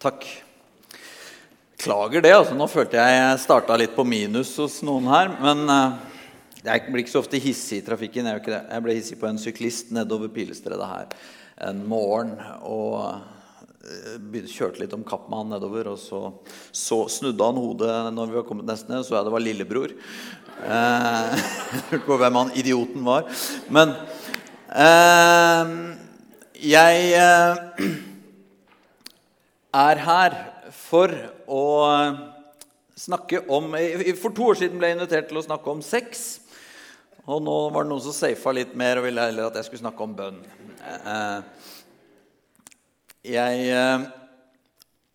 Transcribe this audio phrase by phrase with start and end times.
[0.00, 0.22] Takk.
[1.76, 2.30] Klager det.
[2.32, 5.28] altså Nå følte jeg jeg starta litt på minus hos noen her.
[5.44, 5.98] Men uh,
[6.64, 8.30] jeg blir ikke så ofte hissig i trafikken.
[8.30, 8.62] Jeg, ikke det.
[8.64, 11.12] jeg ble hissig på en syklist nedover Pilestredet her
[11.68, 12.32] en morgen.
[12.64, 15.92] Og uh, kjørte litt om kapp med han nedover.
[15.92, 16.24] Og så,
[16.72, 19.96] så, snudde han hodet når vi var kommet nesten ned, så jeg det var lillebror.
[21.90, 23.28] Lurte på hvem han idioten var.
[23.68, 23.98] Men
[26.72, 27.20] jeg
[29.70, 30.36] er her
[30.74, 31.12] for
[31.46, 31.64] å
[33.00, 33.72] snakke om
[34.20, 36.40] For to år siden ble jeg invitert til å snakke om sex.
[37.30, 39.84] Og nå var det noen som safa litt mer og ville heller at jeg skulle
[39.84, 40.40] snakke om bønn.
[40.80, 41.66] Eh,
[43.30, 44.06] jeg eh,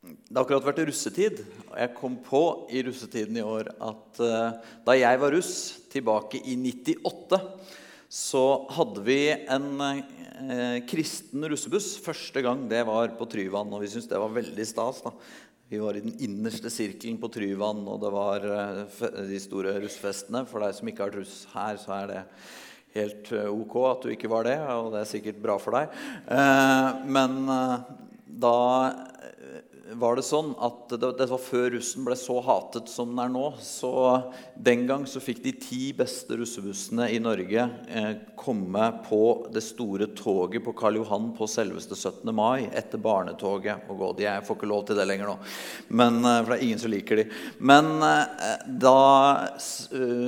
[0.05, 1.41] Det har akkurat vært russetid,
[1.71, 5.55] og jeg kom på i russetiden i år at eh, da jeg var russ,
[5.89, 7.39] tilbake i 98,
[8.15, 9.19] så hadde vi
[9.51, 13.73] en eh, kristen russebuss første gang det var på Tryvann.
[13.75, 15.01] Og vi syntes det var veldig stas.
[15.03, 15.11] da.
[15.67, 20.45] Vi var i den innerste sirkelen på Tryvann, og det var eh, de store russfestene.
[20.47, 22.21] For deg som ikke har vært russ her, så er det
[22.95, 24.55] helt eh, ok at du ikke var det.
[24.63, 25.99] Og det er sikkert bra for deg.
[26.31, 27.75] Eh, men eh,
[28.45, 28.57] da
[29.93, 33.43] var det sånn at det, var før russen ble så hatet som den er nå.
[33.61, 33.91] Så
[34.57, 39.21] Den gang så fikk de ti beste russebussene i Norge eh, komme på
[39.53, 42.33] det store toget på Karl Johan på selveste 17.
[42.33, 43.85] mai etter barnetoget.
[43.89, 44.11] og gå.
[44.25, 45.37] Jeg får ikke lov til det lenger nå,
[45.89, 47.29] Men, eh, for det er ingen som liker de.
[47.59, 49.49] Men eh, da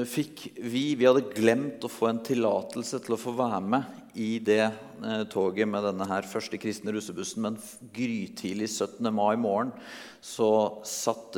[0.08, 4.40] fikk vi Vi hadde glemt å få en tillatelse til å få være med i
[4.44, 7.44] det eh, toget med denne her første kristne russebussen.
[7.46, 7.60] Men
[7.94, 9.06] grytidlig 17.
[9.14, 9.72] mai morgen
[10.22, 10.50] så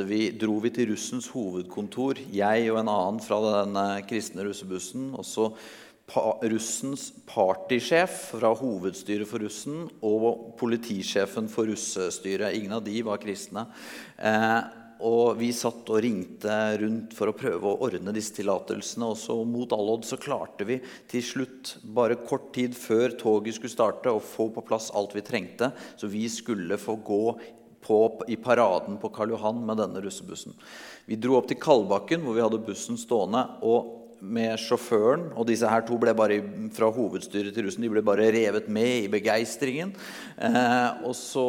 [0.07, 5.11] vi, dro vi til russens hovedkontor, jeg og en annen fra denne kristne russebussen.
[5.13, 5.51] og så
[6.09, 12.55] pa, russens partysjef fra hovedstyret for russen og politisjefen for russestyret.
[12.57, 13.67] Ingen av de var kristne.
[14.17, 14.59] Eh,
[15.05, 19.07] og vi satt og ringte rundt for å prøve å ordne disse tillatelsene.
[19.07, 20.79] Og så mot all odds så klarte vi
[21.11, 25.23] til slutt, bare kort tid før toget skulle starte, å få på plass alt vi
[25.25, 25.71] trengte.
[25.95, 27.23] Så vi skulle få gå
[27.85, 30.57] på, i paraden på Karl Johan med denne russebussen.
[31.07, 33.45] Vi dro opp til Kalbakken, hvor vi hadde bussen stående.
[33.63, 35.29] og med sjåføren.
[35.35, 36.39] Og disse her to ble bare
[36.75, 39.93] fra hovedstyret til russen de ble bare revet med i begeistringen.
[40.37, 41.47] Eh, og så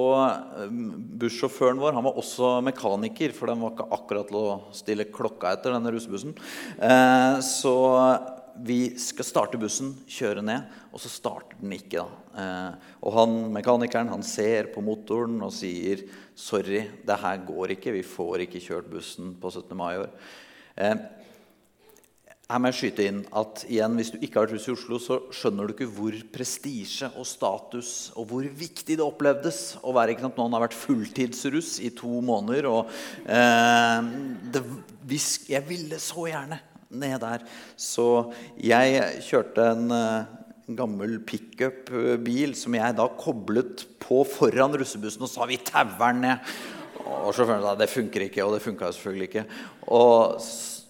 [0.64, 0.74] eh,
[1.20, 5.54] Bussjåføren vår han var også mekaniker, for den var ikke akkurat til å stille klokka
[5.54, 5.76] etter.
[5.76, 6.36] denne russebussen.
[6.80, 7.76] Eh, så
[8.60, 12.04] vi skal starte bussen, kjøre ned, og så starter den ikke.
[12.36, 16.04] Eh, og han, mekanikeren han ser på motoren og sier
[16.36, 17.92] 'Sorry, det her går ikke.
[17.92, 19.76] Vi får ikke kjørt bussen på 17.
[19.76, 20.10] mai i år'.
[20.76, 20.94] Eh,
[22.50, 24.98] her må jeg skyte inn at igjen, Hvis du ikke har vært russ i Oslo,
[25.02, 30.14] så skjønner du ikke hvor prestisje og status og hvor viktig det opplevdes å være
[30.14, 30.40] ikke sant?
[30.40, 32.66] Noen har vært fulltidsruss i to måneder.
[32.70, 32.90] og
[33.22, 34.10] eh,
[34.50, 34.64] det,
[35.46, 36.58] Jeg ville så gjerne
[36.90, 37.46] ned der.
[37.78, 38.08] Så
[38.58, 45.30] jeg kjørte en, eh, en gammel pickup-bil som jeg da koblet på foran russebussen og
[45.30, 46.42] sa 'vi tauer ned'.
[47.00, 49.46] Og sjåføren sa det funker ikke, og det funka selvfølgelig ikke.
[49.88, 50.40] Og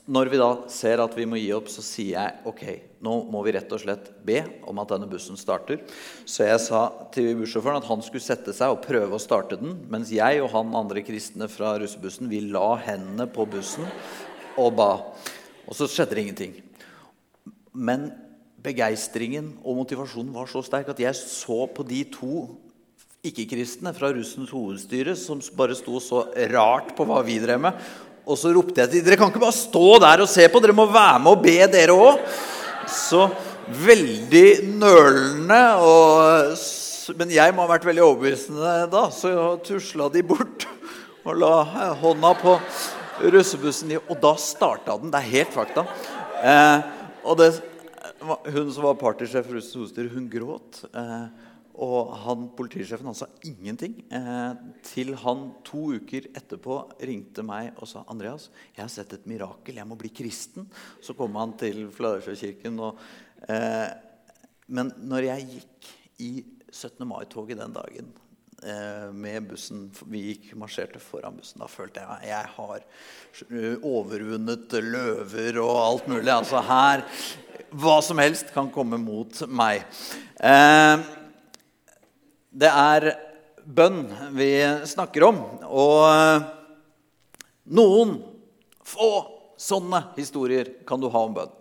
[0.09, 2.63] når vi da ser at vi må gi opp, så sier jeg ok,
[3.05, 4.39] nå må vi rett og slett be
[4.69, 5.83] om at denne bussen starter.
[6.25, 6.81] Så jeg sa
[7.15, 9.77] til bussjåføren at han skulle sette seg og prøve å starte den.
[9.93, 13.87] Mens jeg og han andre kristne fra russebussen vi la hendene på bussen
[14.61, 14.91] og ba.
[15.69, 16.57] Og så skjedde det ingenting.
[17.73, 18.11] Men
[18.61, 22.43] begeistringen og motivasjonen var så sterk at jeg så på de to
[23.27, 27.91] ikke-kristne fra russens hovedstyre som bare sto så rart på hva vi drev med.
[28.29, 30.77] Og så ropte jeg til dere kan ikke bare stå der og se på, dere
[30.77, 32.21] må være med og be, dere òg.
[32.91, 33.29] Så
[33.87, 34.49] veldig
[34.81, 35.61] nølende.
[35.87, 36.55] Og,
[37.19, 40.67] men jeg må ha vært veldig overbevisende da, så tusla de bort
[41.27, 42.57] og la hånda på
[43.33, 43.97] russebussen.
[44.07, 45.13] Og da starta den.
[45.13, 45.85] Det er helt fakta.
[46.41, 46.89] Eh,
[47.25, 47.53] og det,
[48.21, 50.85] hun som var partysjef for Russens Hoster, hun gråt.
[50.93, 51.50] Eh,
[51.81, 53.95] og han, politisjefen han sa ingenting.
[54.13, 54.53] Eh,
[54.85, 56.77] til han to uker etterpå
[57.09, 59.79] ringte meg og sa Andreas, jeg har sett et mirakel.
[59.81, 60.69] Jeg må bli kristen.
[61.01, 62.81] Så kom han til Fladersjøkirken.
[63.49, 63.87] Eh,
[64.77, 65.89] men når jeg gikk
[66.21, 66.33] i
[66.71, 67.07] 17.
[67.09, 68.11] mai-toget den dagen
[68.63, 71.63] eh, med bussen Vi gikk marsjerte foran bussen.
[71.65, 72.85] Da følte jeg at jeg har
[73.89, 76.29] overvunnet løver og alt mulig.
[76.35, 77.07] Altså her
[77.73, 79.89] Hva som helst kan komme mot meg.
[80.37, 81.09] Eh,
[82.51, 83.13] det er
[83.65, 84.03] bønn
[84.35, 84.51] vi
[84.89, 85.39] snakker om.
[85.71, 86.49] Og eh,
[87.77, 88.19] noen
[88.87, 89.11] få
[89.61, 91.57] sånne historier kan du ha om bønn.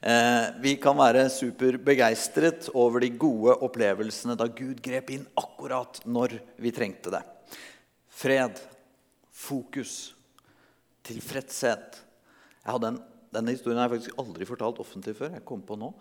[0.00, 6.38] Eh, vi kan være superbegeistret over de gode opplevelsene da Gud grep inn akkurat når
[6.60, 7.24] vi trengte det.
[8.20, 8.58] fred,
[9.32, 10.12] fokus,
[11.08, 12.00] tilfredshet.
[12.60, 12.98] Jeg hadde en,
[13.32, 15.30] denne historien har jeg faktisk aldri fortalt offentlig før.
[15.32, 15.94] jeg kom på nå.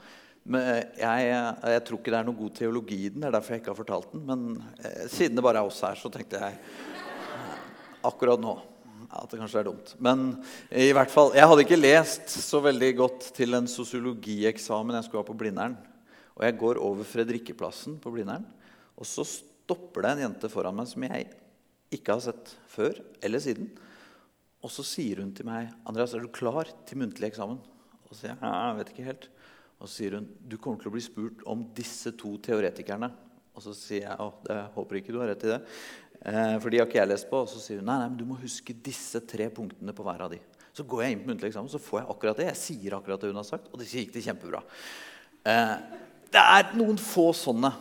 [0.44, 0.66] Men
[0.98, 3.22] jeg, jeg, tror ikke det er noe god teologi i den.
[3.22, 4.26] det er derfor jeg ikke har fortalt den.
[4.26, 4.46] Men
[4.80, 6.60] eh, siden det bare er oss her, så tenkte jeg
[8.08, 8.56] akkurat nå
[9.10, 9.94] at det kanskje er dumt.
[9.98, 10.26] Men
[10.70, 15.24] i hvert fall, jeg hadde ikke lest så veldig godt til en sosiologieksamen jeg skulle
[15.24, 15.78] ha på Blindern.
[16.38, 18.46] Og jeg går over Fredrikkeplassen på Blindern,
[19.00, 21.26] og så stopper det en jente foran meg som jeg
[21.94, 23.72] ikke har sett før eller siden.
[24.64, 28.22] Og så sier hun til meg 'Andreas, er du klar til muntlig eksamen?' Og så
[28.22, 29.30] sier jeg jeg vet ikke helt.
[29.80, 33.12] Og så sier hun 'Du kommer til å bli spurt om disse to teoretikerne'.
[33.56, 35.66] Og så sier jeg 'Å, det håper ikke du har rett i det'.
[36.22, 37.42] Eh, for de har ikke jeg lest på.
[37.42, 40.22] Og så sier hun 'Nei, nei, men du må huske disse tre punktene på hver
[40.22, 40.42] av de'.
[40.74, 42.46] Så går jeg inn på muntlig eksamen, så får jeg akkurat det.
[42.46, 44.64] Jeg sier akkurat det hun har sagt, og det gikk det kjempebra.
[45.46, 45.78] Eh,
[46.32, 47.74] det er noen få sånne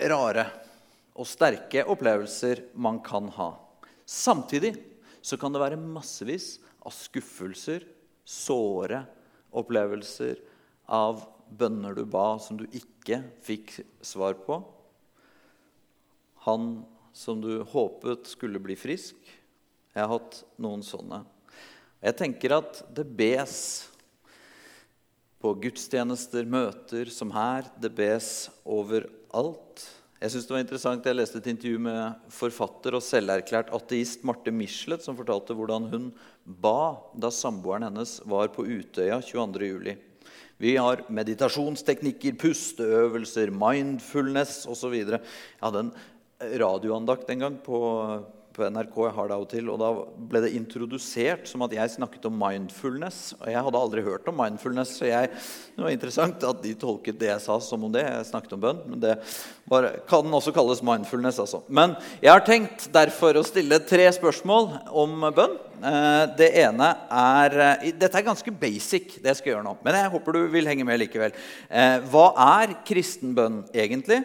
[0.00, 0.50] rare
[1.14, 3.54] og sterke opplevelser man kan ha.
[4.04, 4.74] Samtidig
[5.22, 7.84] så kan det være massevis av skuffelser,
[8.24, 9.04] såre
[9.54, 10.40] opplevelser
[10.90, 14.60] av bønner du ba som du ikke fikk svar på.
[16.48, 19.16] Han som du håpet skulle bli frisk.
[19.94, 21.22] Jeg har hatt noen sånne.
[22.04, 23.56] Jeg tenker at det bes
[25.44, 27.68] på gudstjenester, møter som her.
[27.80, 29.84] Det bes overalt.
[30.24, 34.52] Jeg synes det var interessant, jeg leste et intervju med forfatter og selverklært ateist Marte
[34.54, 36.06] Michelet, som fortalte hvordan hun
[36.44, 40.13] ba da samboeren hennes var på Utøya 22.07.
[40.62, 44.94] Vi har meditasjonsteknikker, pusteøvelser, mindfulness osv.
[45.02, 45.20] Jeg
[45.60, 45.92] hadde en
[46.62, 47.80] radioandakt en gang på,
[48.54, 48.94] på NRK.
[49.08, 49.90] jeg har det av og til, og Da
[50.30, 53.34] ble det introdusert som at jeg snakket om mindfulness.
[53.40, 55.30] og Jeg hadde aldri hørt om mindfulness, så jeg,
[55.74, 58.04] det var interessant at de tolket det jeg sa, som om det.
[58.06, 59.16] Jeg snakket om bønn, men det
[59.70, 61.40] var, kan også kalles mindfulness.
[61.42, 61.64] Altså.
[61.68, 65.58] Men jeg har tenkt derfor å stille tre spørsmål om bønn.
[65.84, 69.74] Eh, det ene er eh, Dette er ganske basic, det jeg skal gjøre nå.
[69.84, 71.34] Men jeg håper du vil henge med likevel.
[71.68, 72.30] Eh, hva
[72.60, 74.22] er kristen bønn egentlig?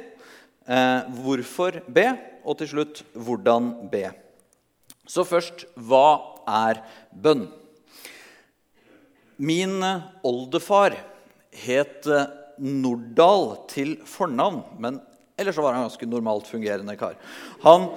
[0.69, 2.03] Hvorfor be?
[2.49, 4.07] Og til slutt hvordan be.
[5.09, 6.19] Så først hva
[6.49, 6.81] er
[7.13, 7.45] bønn?
[9.39, 9.77] Min
[10.25, 10.97] oldefar
[11.63, 12.25] het eh,
[12.59, 14.97] Nordahl til fornavn, men
[15.39, 17.15] ellers var han ganske normalt fungerende kar.
[17.63, 17.87] Han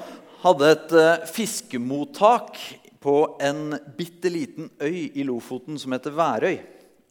[0.45, 2.61] hadde et uh, fiskemottak
[3.03, 6.61] på en bitte liten øy i Lofoten som heter Værøy.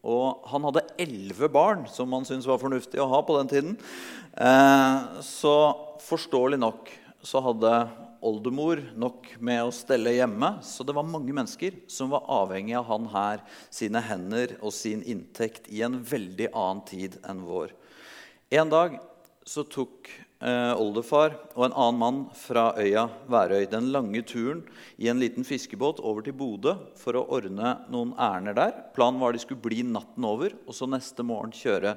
[0.08, 3.76] Og han hadde elleve barn, som han syntes var fornuftig å ha på den tiden.
[4.34, 5.56] Eh, så
[6.02, 6.90] forståelig nok
[7.22, 7.74] så hadde
[8.22, 10.56] oldemor nok med å stelle hjemme.
[10.66, 15.04] Så det var mange mennesker som var avhengig av han her, sine hender og sin
[15.04, 17.74] inntekt i en veldig annen tid enn vår.
[18.52, 19.00] En dag
[19.48, 20.10] så tok
[20.44, 24.62] eh, oldefar og en annen mann fra øya Værøy den lange turen
[25.02, 28.76] i en liten fiskebåt over til Bodø for å ordne noen ærender der.
[28.96, 31.96] Planen var de skulle bli natten over og så neste morgen kjøre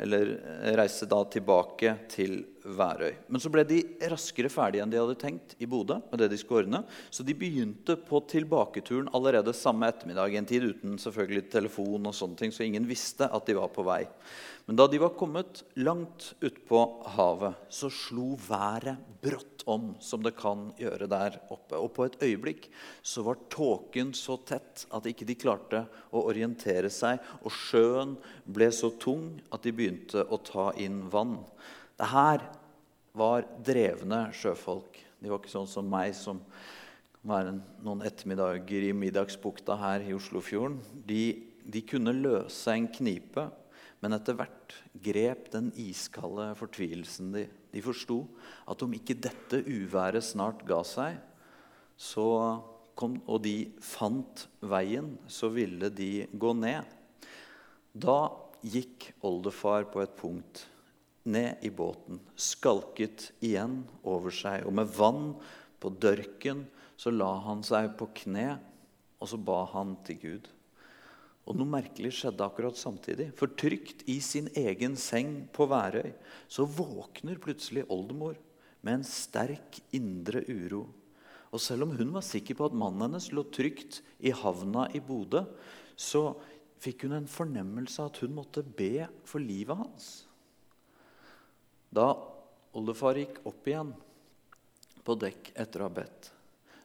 [0.00, 0.32] eller
[0.78, 2.40] reise da tilbake til
[2.76, 3.14] Værøy.
[3.28, 3.80] Men så ble de
[4.10, 6.00] raskere ferdige enn de hadde tenkt i Bodø.
[6.10, 6.84] med det de skulle ordne.
[7.10, 10.34] Så de begynte på tilbaketuren allerede samme ettermiddag.
[10.34, 13.84] En tid uten selvfølgelig telefon, og sånne ting, så ingen visste at de var på
[13.86, 14.06] vei.
[14.66, 16.80] Men da de var kommet langt utpå
[17.16, 21.74] havet, så slo været brått om, som det kan gjøre der oppe.
[21.74, 22.68] Og på et øyeblikk
[23.02, 25.82] så var tåken så tett at ikke de klarte
[26.14, 27.18] å orientere seg.
[27.42, 28.14] Og sjøen
[28.46, 31.40] ble så tung at de begynte å ta inn vann.
[31.98, 32.46] Det her
[33.16, 34.98] var drevne sjøfolk.
[35.20, 36.40] De var ikke sånn som meg, som
[37.26, 37.50] var
[37.84, 40.78] noen ettermiddager i middagsbukta her i Oslofjorden.
[41.06, 41.24] De,
[41.64, 43.50] de kunne løse en knipe
[44.00, 44.74] men etter hvert
[45.04, 47.44] grep den iskalde fortvilelsen de.
[47.70, 48.22] De forsto
[48.68, 51.18] at om ikke dette uværet snart ga seg,
[52.96, 56.88] kom, og de fant veien, så ville de gå ned.
[57.92, 58.32] Da
[58.64, 60.64] gikk oldefar på et punkt
[61.28, 65.34] ned i båten, skalket igjen over seg, og med vann
[65.80, 66.64] på dørken
[67.00, 68.54] så la han seg på kne,
[69.20, 70.48] og så ba han til Gud.
[71.48, 73.30] Og noe merkelig skjedde akkurat samtidig.
[73.36, 76.12] For trygt i sin egen seng på Værøy
[76.48, 78.38] så våkner plutselig oldemor
[78.86, 80.84] med en sterk indre uro.
[81.50, 85.02] Og selv om hun var sikker på at mannen hennes lå trygt i havna i
[85.02, 85.42] Bodø,
[85.98, 86.36] så
[86.80, 90.10] fikk hun en fornemmelse av at hun måtte be for livet hans.
[91.90, 92.12] Da
[92.78, 93.94] oldefar gikk opp igjen
[95.04, 96.30] på dekk etter å ha bedt,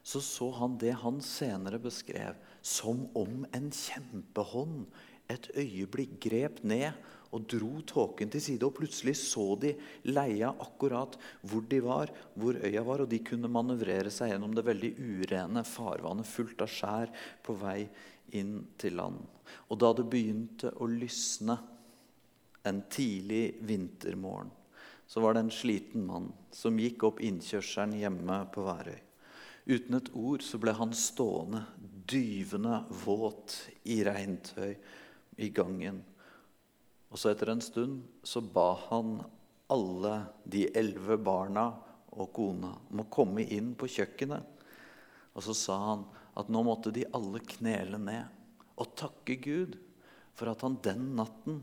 [0.06, 4.86] så så han det han senere beskrev som om en kjempehånd
[5.30, 6.94] et øyeblikk grep ned
[7.34, 8.66] og dro tåken til side.
[8.66, 9.72] Og plutselig så de
[10.08, 14.66] leia akkurat hvor de var, hvor øya var, og de kunne manøvrere seg gjennom det
[14.66, 17.14] veldig urene farvannet fullt av skjær
[17.46, 17.80] på vei
[18.38, 19.18] inn til land.
[19.70, 21.58] Og da det begynte å lysne
[22.66, 24.50] en tidlig vintermorgen,
[25.06, 28.98] så var det en sliten mann som gikk opp innkjørselen hjemme på Værøy.
[29.66, 31.64] Uten et ord så ble han stående
[32.06, 33.56] dyvende våt
[33.90, 34.76] i regntøy
[35.42, 36.04] i gangen
[37.10, 39.20] og så etter en stund så ba han
[39.72, 41.70] alle de elleve barna
[42.16, 44.42] og kona om å komme inn på kjøkkenet.
[45.36, 46.04] Og så sa han
[46.36, 49.78] at nå måtte de alle knele ned og takke Gud
[50.36, 51.62] for at han den natten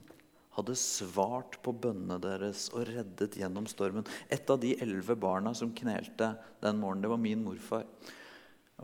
[0.54, 4.06] hadde svart på bønnene deres og reddet gjennom stormen.
[4.30, 7.88] Et av de elleve barna som knelte den morgenen, det var min morfar.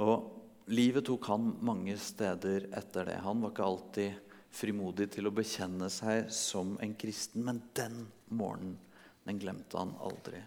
[0.01, 3.19] Og livet tok han mange steder etter det.
[3.25, 7.45] Han var ikke alltid frimodig til å bekjenne seg som en kristen.
[7.45, 8.79] Men den morgenen,
[9.27, 10.41] den glemte han aldri.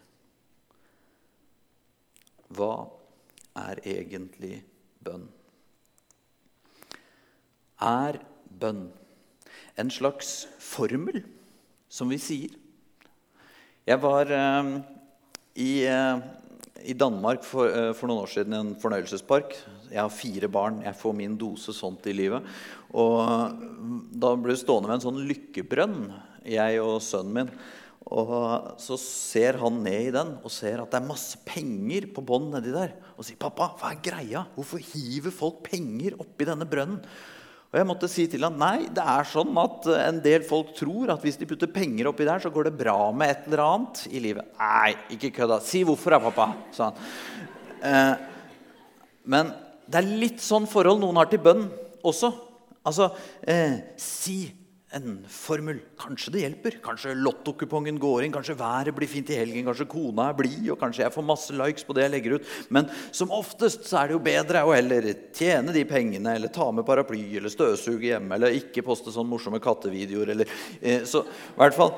[2.53, 2.73] Hva
[3.63, 4.59] er egentlig
[5.05, 5.29] bønn?
[7.83, 8.19] Er
[8.63, 8.89] bønn
[9.81, 11.23] en slags formel,
[11.93, 12.57] som vi sier?
[13.89, 14.71] Jeg var eh,
[15.59, 16.23] i, eh,
[16.87, 19.57] i, Danmark for, eh, for, noen år siden i en fornøyelsespark.
[19.91, 20.83] Jeg har fire barn.
[20.87, 22.47] Jeg får min dose sånt i livet.
[22.95, 23.59] Og
[24.13, 25.99] da ble vi stående ved en sånn lykkebrønn,
[26.47, 27.55] jeg og sønnen min.
[28.13, 32.25] Og så ser han ned i den og ser at det er masse penger på
[32.27, 32.95] bånn nedi der.
[33.17, 34.47] Og sier, 'Pappa, hva er greia?
[34.57, 37.03] Hvorfor hiver folk penger oppi denne brønnen?'
[37.73, 41.15] Og jeg måtte si til han, nei, det er sånn at en del folk tror
[41.15, 44.03] at hvis de putter penger oppi der, så går det bra med et eller annet
[44.13, 44.51] i livet.
[44.61, 45.57] Nei, ikke kødda.
[45.65, 46.99] Si hvorfor, da, pappa, sa han.
[47.89, 48.13] Eh,
[49.33, 49.55] men
[49.89, 51.65] det er litt sånn forhold noen har til bønn
[52.05, 52.29] også.
[52.85, 53.09] Altså,
[53.49, 54.43] eh, si
[54.97, 55.79] en formel.
[56.01, 56.77] Kanskje det hjelper.
[56.85, 60.81] Kanskje lottokupongen går inn, kanskje været blir fint i helgen, kanskje kona er blid, og
[60.81, 62.51] kanskje jeg får masse likes på det jeg legger ut.
[62.75, 66.69] Men som oftest så er det jo bedre å heller tjene de pengene, eller ta
[66.75, 71.59] med paraply, eller støvsuge hjemme, eller ikke poste sånne morsomme kattevideoer, eller eh, Så i
[71.61, 71.97] hvert fall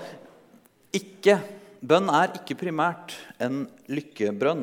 [0.94, 1.38] ikke
[1.84, 3.12] Bønn er ikke primært
[3.44, 4.62] en lykkebrønn.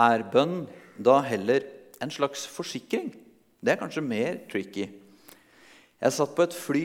[0.00, 0.64] Er bønn
[0.98, 1.62] da heller
[2.02, 3.12] en slags forsikring?
[3.62, 4.88] Det er kanskje mer tricky.
[6.00, 6.84] Jeg satt på et fly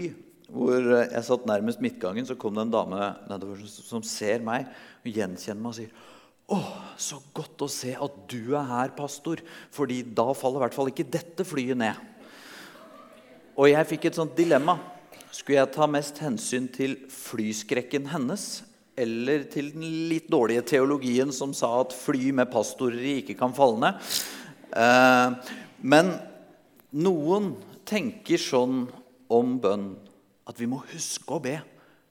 [0.51, 2.27] hvor jeg satt nærmest midtgangen.
[2.27, 4.67] Så kom det en dame nedover som ser meg
[5.01, 6.11] og gjenkjenner meg og sier
[6.45, 6.59] å,
[7.01, 9.41] så godt å se at du er her, pastor,
[9.73, 11.97] fordi da faller i hvert fall ikke dette flyet ned.
[13.55, 14.77] Og jeg fikk et sånt dilemma.
[15.33, 18.45] Skulle jeg ta mest hensyn til flyskrekken hennes
[18.95, 23.81] eller til den litt dårlige teologien som sa at fly med pastorer ikke kan falle
[23.81, 24.13] ned?
[24.75, 26.13] Eh, men
[26.95, 27.55] noen
[27.89, 28.85] tenker sånn
[29.33, 29.89] om bønn
[30.45, 31.57] at vi må huske å be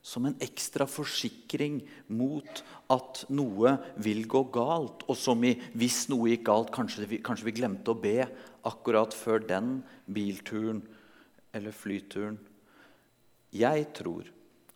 [0.05, 1.79] som en ekstra forsikring
[2.13, 2.61] mot
[2.93, 3.73] at noe
[4.05, 5.07] vil gå galt.
[5.09, 8.27] Og som i hvis noe gikk galt, kanskje vi, kanskje vi glemte å be
[8.69, 10.83] akkurat før den bilturen
[11.57, 12.37] eller flyturen.
[13.55, 14.29] Jeg tror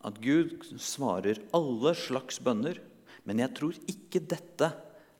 [0.06, 2.78] at Gud svarer alle slags bønner,
[3.28, 4.70] men jeg tror ikke dette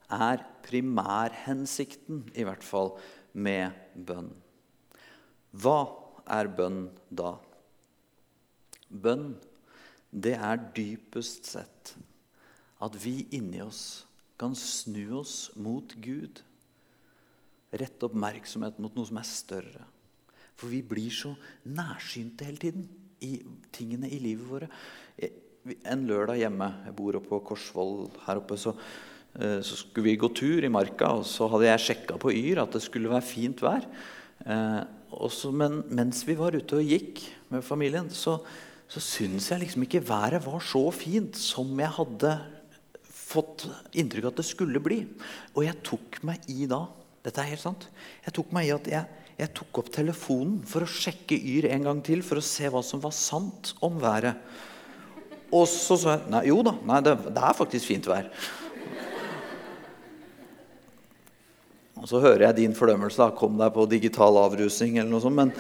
[0.09, 2.95] er primærhensikten, i hvert fall,
[3.37, 4.31] med bønn.
[5.53, 5.81] Hva
[6.33, 7.35] er bønn da?
[8.89, 9.35] Bønn,
[10.11, 11.95] det er dypest sett
[12.81, 14.07] at vi inni oss
[14.39, 16.41] kan snu oss mot Gud.
[17.75, 19.85] Rette oppmerksomhet mot noe som er større.
[20.59, 21.35] For vi blir så
[21.69, 22.87] nærsynte hele tiden
[23.23, 23.39] i
[23.75, 24.71] tingene i livet våre.
[25.85, 28.57] En lørdag hjemme Jeg bor oppe på Korsvoll her oppe.
[28.57, 28.73] Så,
[29.35, 32.63] eh, så skulle vi gå tur i marka, og så hadde jeg sjekka på Yr
[32.63, 33.85] at det skulle være fint vær.
[34.47, 34.81] Eh,
[35.11, 38.39] også, men mens vi var ute og gikk med familien, så,
[38.89, 42.33] så syns jeg liksom ikke været var så fint som jeg hadde
[43.05, 45.03] fått inntrykk av at det skulle bli.
[45.57, 46.87] Og jeg tok meg i da
[47.19, 47.89] Dette er helt sant.
[48.25, 51.85] Jeg tok meg i at jeg, jeg tok opp telefonen for å sjekke Yr en
[51.85, 54.39] gang til for å se hva som var sant om været.
[55.51, 58.31] Og så sa jeg nei, jo da, nei, det, det er faktisk fint vær.
[61.99, 63.19] Og så hører jeg din fordømmelse.
[63.21, 65.37] da, Kom deg på digital avrusing eller noe sånt.
[65.37, 65.53] Men,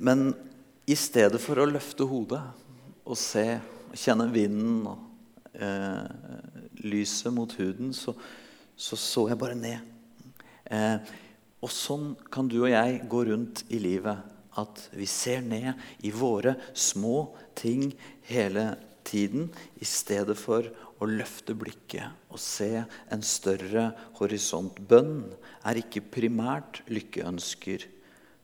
[0.00, 0.26] men
[0.88, 2.40] i stedet for å løfte hodet
[3.08, 3.44] og se,
[3.96, 5.04] kjenne vinden og
[5.56, 6.08] eh,
[6.84, 8.14] lyset mot huden, så,
[8.76, 9.94] så, så jeg bare ned.
[10.68, 11.14] Eh,
[11.64, 14.20] og sånn kan du og jeg gå rundt i livet.
[14.58, 17.92] At vi ser ned i våre små ting
[18.26, 18.72] hele
[19.06, 19.48] tiden
[19.80, 20.66] i stedet for
[20.98, 24.80] å løfte blikket og se en større horisont.
[24.88, 25.28] Bønn
[25.68, 27.86] er ikke primært lykkeønsker,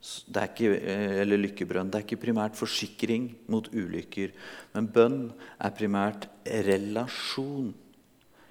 [0.05, 1.91] det er ikke, eh, eller lykkebrønn.
[1.91, 4.35] Det er ikke primært forsikring mot ulykker.
[4.75, 7.73] Men bønn er primært relasjon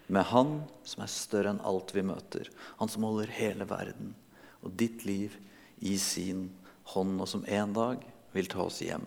[0.07, 2.49] med Han som er større enn alt vi møter.
[2.79, 4.15] Han som holder hele verden
[4.63, 5.35] og ditt liv
[5.83, 6.49] i sin
[6.93, 9.05] hånd, og som en dag vil ta oss hjem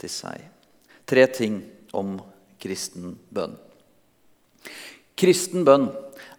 [0.00, 0.44] til seg.
[1.08, 1.62] Tre ting
[1.96, 2.18] om
[2.60, 3.56] kristen bønn.
[5.18, 5.88] Kristen bønn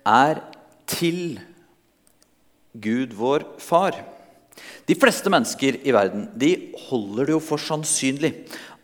[0.08, 0.41] er
[0.89, 1.39] til
[2.72, 3.98] Gud vår far.
[4.89, 6.51] De fleste mennesker i verden de
[6.89, 8.34] holder det jo for sannsynlig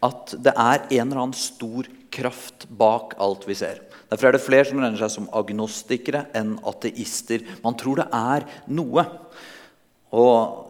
[0.05, 3.81] at det er en eller annen stor kraft bak alt vi ser.
[4.07, 7.43] Derfor er det flere som regner seg som agnostikere enn ateister.
[7.63, 9.03] Man tror det er noe.
[10.15, 10.66] Og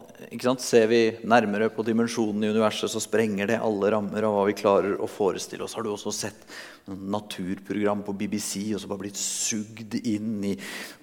[0.58, 4.56] Ser vi nærmere på dimensjonen i universet, så sprenger det alle rammer av hva vi
[4.58, 5.76] klarer å forestille oss.
[5.78, 6.42] Har du også sett
[6.88, 10.54] naturprogram på BBC og så bare blitt sugd inn i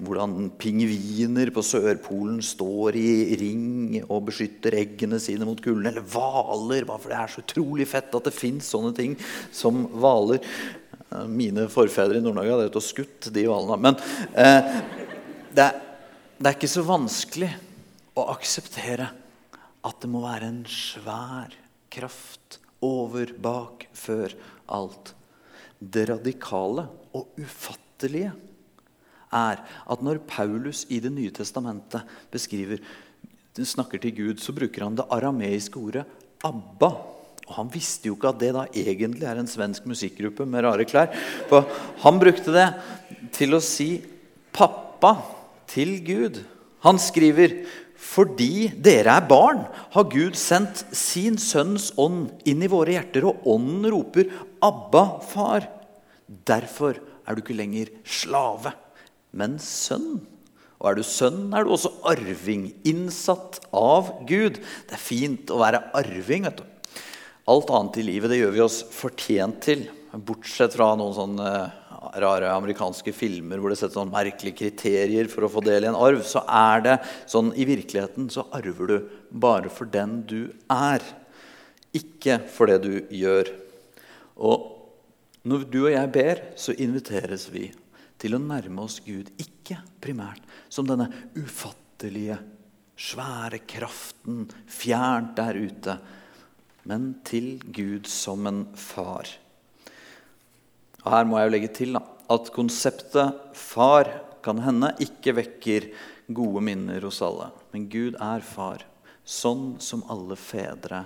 [0.04, 5.88] hvordan pingviner på Sørpolen står i ring og beskytter eggene sine mot kulden?
[5.94, 9.16] Eller hvaler, for det er så utrolig fett at det fins sånne ting
[9.48, 10.44] som hvaler.
[11.32, 13.80] Mine forfedre i Nord-Norge hadde skutt de hvalene.
[13.80, 14.02] Men
[14.36, 14.76] eh,
[15.56, 15.80] det, er,
[16.36, 17.54] det er ikke så vanskelig
[18.16, 19.10] å akseptere
[19.86, 21.54] at det må være en svær
[21.94, 24.34] kraft over, bak, før
[24.72, 25.14] alt.
[25.80, 28.34] Det radikale og ufattelige
[29.36, 32.82] er at når Paulus i Det nye testamentet beskriver
[33.56, 36.06] snakker til Gud, så bruker han det arameiske ordet
[36.44, 37.14] 'Abba'.
[37.48, 40.84] Og Han visste jo ikke at det da egentlig er en svensk musikkgruppe med rare
[40.84, 41.14] klær.
[41.48, 41.62] For
[42.02, 42.74] han brukte det
[43.32, 44.04] til å si
[44.52, 45.22] 'pappa'
[45.68, 46.44] til Gud.
[46.82, 47.66] Han skriver
[48.06, 49.64] fordi dere er barn,
[49.96, 54.30] har Gud sendt sin sønns ånd inn i våre hjerter, og ånden roper
[54.62, 55.68] 'Abba, far'.
[56.30, 58.74] Derfor er du ikke lenger slave,
[59.34, 60.22] men sønn.
[60.80, 64.60] Og er du sønn, er du også arving, innsatt av Gud.
[64.60, 66.44] Det er fint å være arving.
[66.44, 66.64] vet du.
[67.48, 71.50] Alt annet i livet det gjør vi oss fortjent til, bortsett fra noen sånne
[72.22, 75.98] rare amerikanske filmer hvor det settes sånn merkelige kriterier for å få del i en
[76.00, 76.96] arv, så er det
[77.32, 78.98] sånn i virkeligheten så arver du
[79.32, 80.40] bare for den du
[80.72, 81.04] er.
[81.96, 83.52] Ikke for det du gjør.
[84.36, 84.72] Og
[85.48, 87.70] når du og jeg ber, så inviteres vi
[88.22, 89.30] til å nærme oss Gud.
[89.42, 92.40] Ikke primært som denne ufattelige,
[92.96, 95.98] svære kraften fjernt der ute,
[96.88, 99.28] men til Gud som en far.
[101.06, 102.02] Og Her må jeg jo legge til da,
[102.34, 104.10] at konseptet far
[104.46, 105.90] kan hende ikke vekker
[106.34, 107.52] gode minner hos alle.
[107.74, 108.82] Men Gud er far,
[109.26, 111.06] sånn som alle fedre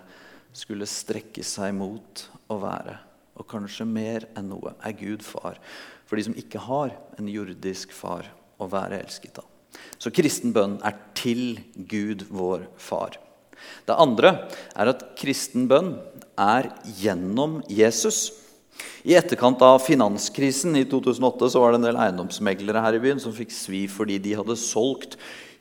[0.56, 2.96] skulle strekke seg mot å være.
[3.40, 5.60] Og kanskje mer enn noe er Gud far
[6.10, 8.26] for de som ikke har en jordisk far
[8.60, 9.48] å være elsket av.
[10.02, 13.20] Så kristen bønn er til Gud, vår far.
[13.86, 14.32] Det andre
[14.74, 15.94] er at kristen bønn
[16.40, 18.39] er gjennom Jesus.
[19.04, 23.22] I etterkant av finanskrisen i 2008 så var det en del eiendomsmeglere her i byen
[23.24, 25.18] som fikk svi fordi de hadde solgt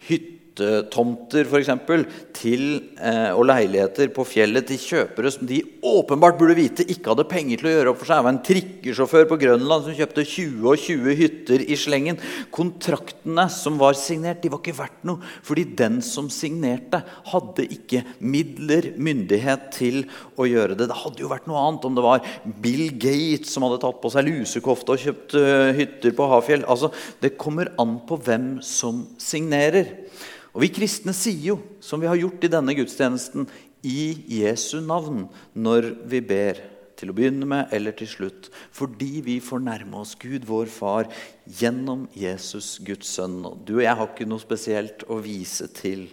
[0.09, 6.39] hytter hyttetomter for eksempel, til, eh, og leiligheter på fjellet til kjøpere som de åpenbart
[6.39, 8.19] burde vite ikke hadde penger til å gjøre opp for seg.
[8.19, 12.19] Det var en trikkesjåfør på Grønland som kjøpte 20 og 20 hytter i slengen.
[12.51, 18.05] Kontraktene som var signert, de var ikke verdt noe, fordi den som signerte, hadde ikke
[18.21, 20.05] midler, myndighet til
[20.39, 20.89] å gjøre det.
[20.89, 22.25] Det hadde jo vært noe annet om det var
[22.63, 26.67] Bill Gates som hadde tatt på seg lusekofte og kjøpt uh, hytter på Hafjell.
[26.69, 26.93] Altså,
[27.23, 30.08] det kommer an på hvem som signerer.
[30.55, 33.49] Og Vi kristne sier jo, som vi har gjort i denne gudstjenesten,
[33.87, 36.65] i Jesu navn når vi ber.
[36.99, 38.49] Til å begynne med eller til slutt.
[38.75, 41.07] Fordi vi får nærme oss Gud, vår Far,
[41.47, 43.37] gjennom Jesus, Guds sønn.
[43.47, 46.09] Og du og jeg har ikke noe spesielt å vise til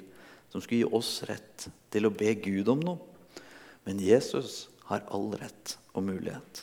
[0.53, 3.41] som skulle gi oss rett til å be Gud om noe.
[3.83, 6.61] Men Jesus har all rett og mulighet.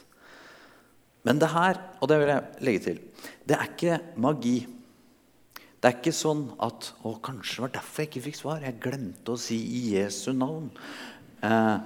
[1.26, 3.02] Men det her, og det vil jeg legge til,
[3.46, 4.56] det er ikke magi.
[5.82, 8.62] Det er ikke sånn at å, kanskje det var derfor jeg ikke fikk svar.
[8.62, 10.68] Jeg glemte å si i Jesu navn.
[11.42, 11.78] Eh,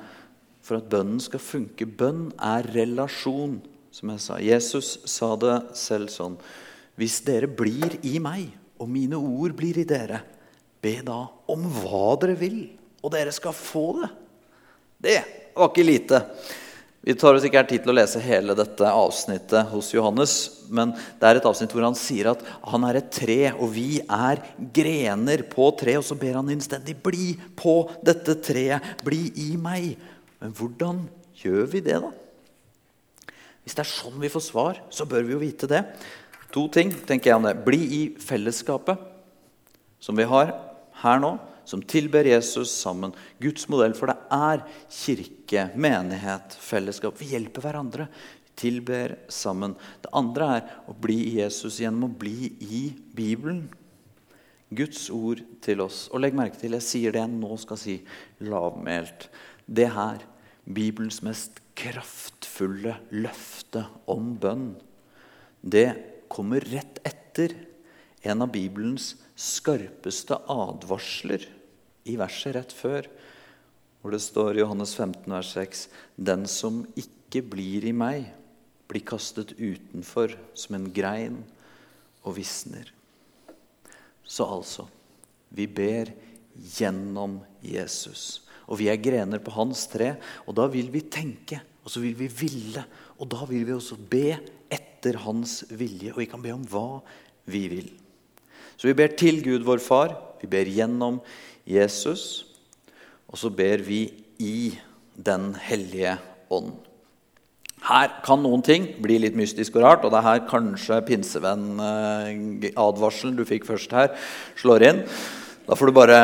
[0.66, 1.88] for at bønnen skal funke.
[1.88, 3.56] Bønn er relasjon,
[3.96, 4.36] som jeg sa.
[4.42, 6.36] Jesus sa det selv sånn.
[7.00, 10.20] Hvis dere blir i meg, og mine ord blir i dere,
[10.84, 12.60] be da om hva dere vil,
[13.00, 14.12] og dere skal få det.
[15.08, 15.18] Det
[15.56, 16.20] var ikke lite.
[17.06, 20.32] Vi tar oss ikke her tid til å lese hele dette avsnittet hos Johannes.
[20.74, 20.90] Men
[21.20, 24.42] det er et avsnitt hvor han sier at han er et tre, og vi er
[24.74, 26.00] grener på treet.
[26.02, 28.96] Og så ber han innstendig bli på dette treet.
[29.06, 29.92] Bli i meg.
[30.42, 31.04] Men hvordan
[31.38, 32.10] gjør vi det, da?
[33.62, 35.84] Hvis det er sånn vi får svar, så bør vi jo vite det.
[36.58, 37.54] To ting tenker jeg om det.
[37.62, 38.98] Bli i fellesskapet
[40.02, 40.56] som vi har
[41.04, 43.14] her nå, som tilber Jesus sammen.
[43.42, 47.18] Guds modell, for det er kirke, menighet, fellesskap.
[47.18, 48.06] Vi hjelper hverandre.
[48.46, 49.74] Vi tilber sammen.
[50.02, 52.84] Det andre er å bli i Jesus gjennom å bli i
[53.16, 53.66] Bibelen.
[54.76, 56.06] Guds ord til oss.
[56.12, 58.00] Og legg merke til, jeg sier det jeg nå skal si
[58.46, 59.28] lavmælt.
[59.66, 60.22] Det her,
[60.66, 64.72] Bibelens mest kraftfulle løfte om bønn,
[65.66, 65.88] det
[66.32, 67.54] kommer rett etter
[68.26, 71.44] en av Bibelens skarpeste advarsler
[72.06, 73.08] i verset rett før,
[74.00, 78.28] hvor det står i Johannes 15, vers 6.: Den som ikke blir i meg,
[78.86, 81.40] blir kastet utenfor som en grein
[82.22, 82.92] og visner.
[84.26, 84.86] Så altså
[85.54, 86.10] vi ber
[86.76, 88.42] gjennom Jesus.
[88.66, 90.16] Og vi er grener på hans tre,
[90.46, 92.82] og da vil vi tenke, og så vil vi ville.
[93.22, 94.34] Og da vil vi også be
[94.72, 97.00] etter hans vilje, og vi kan be om hva
[97.46, 97.92] vi vil.
[98.76, 101.20] Så vi ber til Gud vår Far, vi ber gjennom
[101.66, 102.46] Jesus,
[103.26, 104.78] og så ber vi i
[105.16, 106.18] Den hellige
[106.52, 106.72] ånd.
[107.86, 113.36] Her kan noen ting bli litt mystisk og rart, og det er her kanskje pinsevenn-advarselen
[113.38, 114.08] du fikk først her,
[114.60, 115.00] slår inn.
[115.64, 116.18] Da får du bare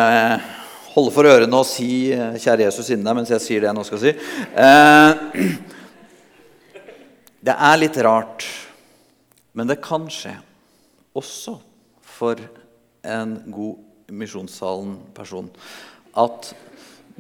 [0.93, 3.85] holde for ørene og si 'Kjære Jesus' inni deg mens jeg sier det jeg nå
[3.89, 4.13] skal si.
[4.13, 5.13] Eh,
[7.47, 8.45] det er litt rart,
[9.57, 10.37] men det kan skje
[11.17, 11.57] også
[12.05, 12.37] for
[13.03, 15.49] en god Misjonssalen-person
[16.21, 16.53] at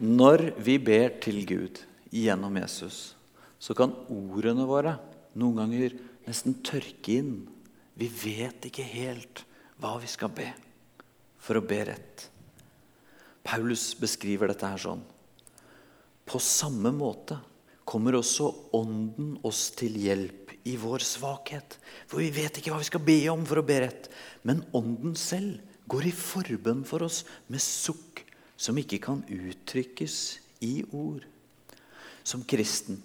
[0.02, 1.80] når vi ber til Gud
[2.12, 3.12] gjennom Jesus
[3.62, 4.96] så kan ordene våre
[5.38, 5.94] noen ganger
[6.26, 7.34] nesten tørke inn.
[7.94, 9.44] Vi vet ikke helt
[9.80, 10.48] hva vi skal be
[11.42, 12.26] for å be rett.
[13.42, 15.02] Paulus beskriver dette her sånn.
[16.26, 17.38] På samme måte
[17.88, 21.76] kommer også Ånden oss til hjelp i vår svakhet.
[22.06, 24.06] For vi vet ikke hva vi skal be om for å be rett.
[24.46, 28.24] Men Ånden selv går i forbønn for oss med sukk
[28.56, 30.16] som ikke kan uttrykkes
[30.64, 31.24] i ord.
[32.24, 33.02] Som kristen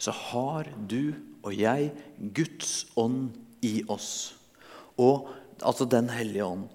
[0.00, 1.12] så har du
[1.42, 1.90] og jeg
[2.36, 3.32] Guds ånd
[3.64, 4.36] i oss.
[5.00, 5.28] Og
[5.60, 6.68] altså Den hellige ånd.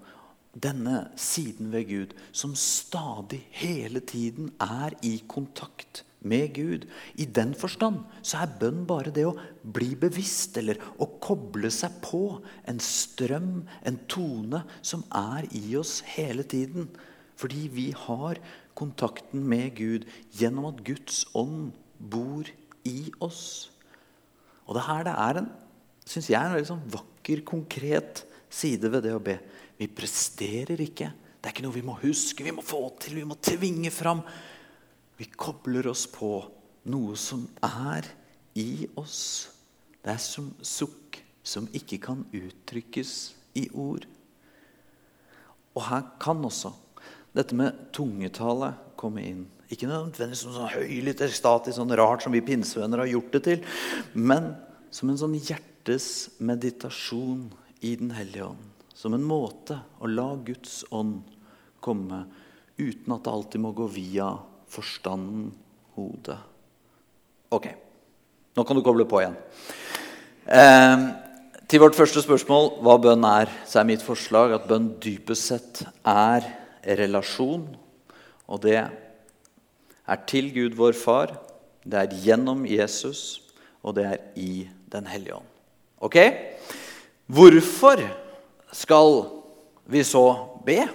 [0.55, 6.85] Denne siden ved Gud som stadig, hele tiden er i kontakt med Gud.
[7.21, 11.99] I den forstand så er bønn bare det å bli bevisst eller å koble seg
[12.05, 16.89] på en strøm, en tone, som er i oss hele tiden.
[17.39, 18.41] Fordi vi har
[18.75, 22.49] kontakten med Gud gjennom at Guds ånd bor
[22.87, 23.69] i oss.
[24.65, 25.53] Og det her det er en
[26.05, 29.39] synes jeg, en veldig sånn vakker, konkret side ved det å be.
[29.79, 31.09] Vi presterer ikke.
[31.41, 34.21] Det er ikke noe vi må huske, vi må få til, vi må tvinge fram.
[35.17, 36.37] Vi kobler oss på
[36.91, 38.07] noe som er
[38.59, 39.49] i oss.
[40.03, 43.13] Det er som sukk som ikke kan uttrykkes
[43.61, 44.07] i ord.
[45.75, 46.71] Og her kan også
[47.35, 49.43] dette med tungetale komme inn.
[49.71, 53.63] Ikke nødvendigvis som sånn høylytt ekstatisk, sånn rart som vi pinsevenner har gjort det til,
[54.13, 54.53] men
[54.93, 57.49] som en sånn hjertes meditasjon
[57.85, 58.71] i Den hellige ånd.
[58.95, 61.25] Som en måte å la Guds ånd
[61.83, 62.23] komme
[62.77, 64.29] uten at det alltid må gå via
[64.75, 65.49] forstanden,
[65.95, 66.37] hodet.
[67.55, 67.69] Ok,
[68.55, 69.37] nå kan du koble på igjen.
[70.45, 71.05] Eh,
[71.65, 75.81] til vårt første spørsmål hva bønn er, så er mitt forslag at bønn dypest sett
[76.05, 76.45] er
[76.99, 77.65] relasjon.
[78.45, 81.33] Og det er til Gud vår Far,
[81.85, 83.41] det er gjennom Jesus,
[83.81, 85.47] og det er i Den hellige ånd.
[85.99, 86.15] Ok?
[87.25, 87.99] Hvorfor
[88.71, 89.25] skal
[89.89, 90.23] vi så
[90.63, 90.85] be?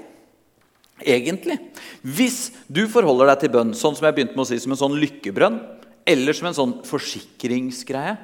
[1.05, 1.59] Egentlig.
[2.03, 4.83] Hvis du forholder deg til bønn sånn som jeg begynte med å si, som en
[4.83, 5.61] sånn lykkebrønn,
[6.11, 8.17] eller som en sånn forsikringsgreie,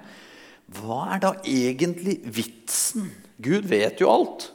[0.77, 3.09] hva er da egentlig vitsen?
[3.39, 4.51] Gud vet jo alt.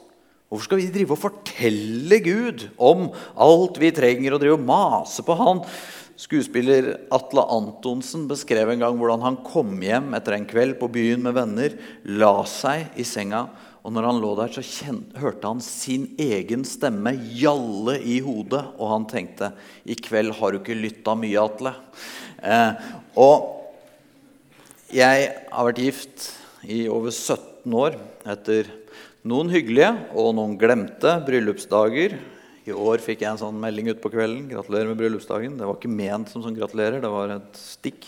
[0.52, 3.06] Hvorfor skal vi drive og fortelle Gud om
[3.40, 5.62] alt vi trenger, og drive og mase på Han?
[6.20, 11.24] Skuespiller Atle Antonsen beskrev en gang hvordan han kom hjem etter en kveld på byen
[11.24, 13.46] med venner, la seg i senga,
[13.82, 18.92] og når han lå der, så hørte han sin egen stemme gjalle i hodet, og
[18.92, 19.50] han tenkte
[19.82, 21.74] i kveld har du ikke lytta mye, Atle.
[22.42, 23.48] Eh, og
[24.94, 26.28] jeg har vært gift
[26.62, 28.70] i over 17 år etter
[29.26, 32.18] noen hyggelige og noen glemte bryllupsdager
[32.62, 34.46] i år fikk jeg en sånn melding utpå kvelden.
[34.46, 38.06] 'Gratulerer med bryllupsdagen.' Det var ikke ment som sånn gratulerer, det var et stikk.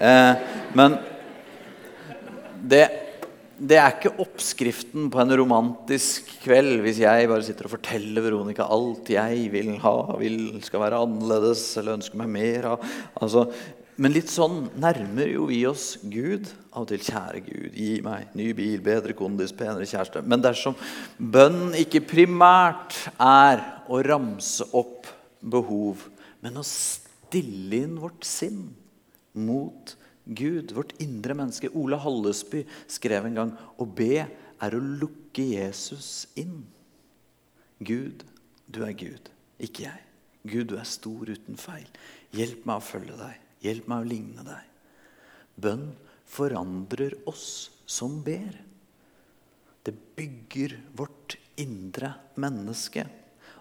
[0.00, 0.32] Eh,
[0.72, 0.96] men
[2.64, 2.86] det,
[3.62, 8.66] det, er ikke oppskriften på en romantisk kveld hvis jeg bare sitter og forteller Veronica
[8.74, 12.90] alt jeg vil ha, vil skal være annerledes eller ønsker meg mer av.
[13.22, 13.46] Altså,
[14.02, 16.48] men litt sånn nærmer jo vi oss Gud.
[16.72, 20.24] Av og til 'Kjære Gud, gi meg ny bil, bedre kondis, penere kjæreste'.
[20.24, 20.74] Men dersom
[21.20, 23.60] bønn ikke primært er
[23.92, 25.10] å ramse opp
[25.42, 26.08] behov,
[26.40, 28.70] men å stille inn vårt sinn
[29.36, 31.70] mot Gud, vårt indre menneske.
[31.74, 36.62] Ola Hallesby skrev en gang å be er å lukke Jesus inn.
[37.82, 38.22] Gud,
[38.70, 40.04] du er Gud, ikke jeg.
[40.42, 41.86] Gud, du er stor uten feil.
[42.34, 43.40] Hjelp meg å følge deg.
[43.62, 44.68] Hjelp meg å ligne deg.
[45.62, 45.88] Bønn
[46.32, 48.54] forandrer oss som ber.
[49.82, 53.04] Det bygger vårt indre menneske.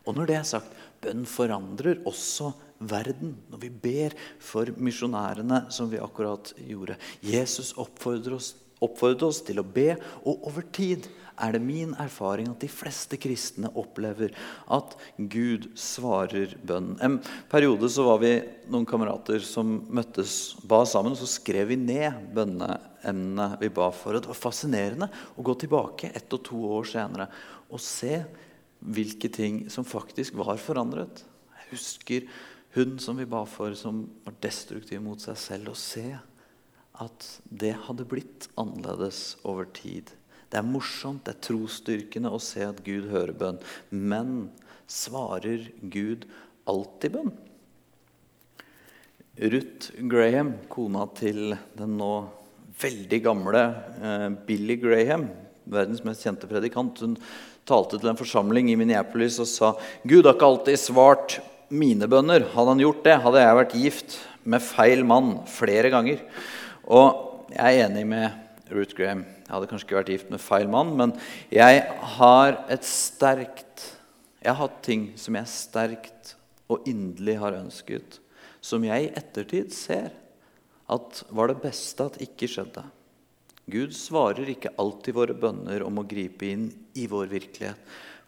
[0.06, 3.36] Og når det er sagt, bønn forandrer også verden.
[3.52, 6.98] Når vi ber for misjonærene, som vi akkurat gjorde.
[7.26, 9.94] Jesus oppfordrer oss, oppfordrer oss til å be,
[10.26, 11.10] og over tid
[11.42, 14.34] er det min erfaring at de fleste kristne opplever
[14.74, 16.98] at Gud svarer bønnen.
[17.02, 17.18] En
[17.52, 18.34] periode så var vi
[18.72, 24.16] noen kamerater som møttes, ba sammen, og så skrev vi ned bønneemnene vi ba for.
[24.16, 27.30] Og det var fascinerende å gå tilbake ett og to år senere
[27.72, 28.22] og se
[28.82, 31.24] hvilke ting som faktisk var forandret.
[31.62, 32.32] Jeg husker
[32.76, 36.08] hun som vi ba for, som var destruktiv mot seg selv, Å se
[37.02, 40.12] at det hadde blitt annerledes over tid.
[40.52, 43.62] Det er morsomt, det er trosstyrkende å se at Gud hører bønn.
[43.90, 44.52] Men
[44.92, 46.28] svarer Gud
[46.70, 47.32] alltid bønn?
[49.42, 52.12] Ruth Graham, kona til den nå
[52.82, 53.62] veldig gamle
[54.04, 55.30] eh, Billy Graham,
[55.72, 57.16] verdens mest kjente predikant, hun
[57.68, 59.72] talte til en forsamling i Minneapolis og sa
[60.04, 61.38] Gud har ikke alltid svart
[61.72, 62.46] mine bønner.
[62.54, 66.22] Hadde han gjort det, hadde jeg vært gift med feil mann flere ganger.
[66.92, 69.24] Og jeg er enig med Ruth Graham.
[69.24, 71.16] Jeg hadde kanskje ikke vært gift med feil mann, men
[71.52, 71.84] jeg
[72.18, 73.90] har et sterkt
[74.42, 76.32] Jeg har hatt ting som jeg sterkt
[76.72, 78.16] og inderlig har ønsket,
[78.58, 80.08] som jeg i ettertid ser
[80.90, 82.82] at var det beste at ikke skjedde.
[83.70, 86.66] Gud svarer ikke alltid våre bønner om å gripe inn
[86.98, 87.78] i vår virkelighet.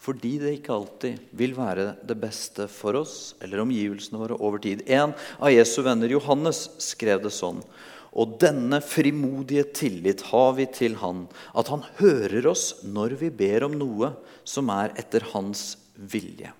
[0.04, 4.84] Fordi det ikke alltid vil være det beste for oss eller omgivelsene våre over tid.
[4.92, 7.62] En av Jesu venner, Johannes, skrev det sånn.
[8.14, 11.24] Og denne frimodige tillit har vi til Han,
[11.56, 14.12] at Han hører oss når vi ber om noe
[14.44, 16.52] som er etter Hans vilje.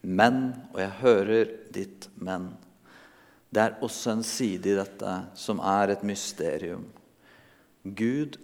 [0.00, 2.52] Men, og jeg hører ditt men,
[3.50, 6.86] det er også en side i dette som er et mysterium.
[7.82, 8.38] Gud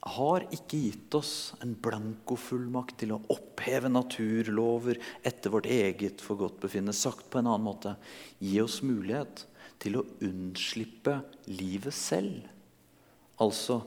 [0.00, 1.32] har ikke gitt oss
[1.64, 6.94] en blankofullmakt til å oppheve naturlover etter vårt eget forgodtbefinnende.
[6.94, 7.96] Sagt på en annen måte
[8.38, 9.44] gi oss mulighet
[9.82, 11.18] til å unnslippe
[11.50, 12.46] livet selv.
[13.42, 13.80] Altså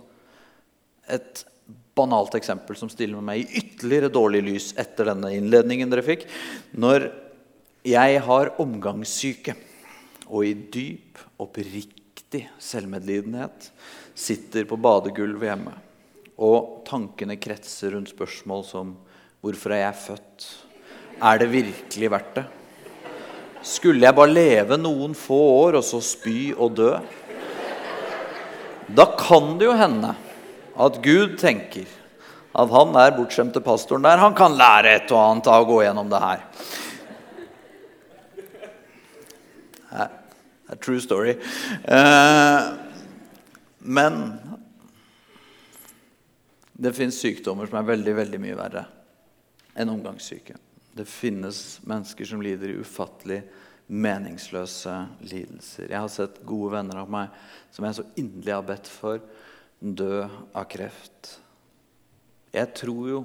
[1.12, 1.45] et
[1.95, 6.28] banalt eksempel som stiller meg i ytterligere dårlig lys etter denne innledningen dere fikk.
[6.76, 7.10] Når
[7.88, 9.56] jeg har omgangssyke
[10.28, 13.71] og i dyp, oppriktig selvmedlidenhet
[14.15, 15.74] sitter på badegulvet hjemme,
[16.39, 18.96] og tankene kretser rundt spørsmål som
[19.41, 20.44] Hvorfor er jeg født?
[21.17, 22.44] Er det virkelig verdt det?
[23.65, 26.91] Skulle jeg bare leve noen få år og så spy og dø?
[28.91, 30.13] Da kan det jo hende
[30.82, 31.89] at Gud tenker
[32.52, 34.22] at han er bortskjemte pastoren der.
[34.22, 36.46] Han kan lære et og annet av å gå gjennom det her.
[40.72, 41.36] A true story.
[41.84, 42.60] Eh,
[43.80, 44.22] men
[46.82, 48.86] det fins sykdommer som er veldig, veldig mye verre
[49.78, 50.56] enn omgangssyke.
[50.91, 53.44] Det finnes mennesker som lider i ufattelig
[53.91, 55.91] meningsløse lidelser.
[55.91, 57.36] Jeg har sett gode venner av meg
[57.72, 59.22] som jeg så inderlig har bedt for,
[59.80, 61.36] dø av kreft.
[62.52, 63.22] Jeg tror jo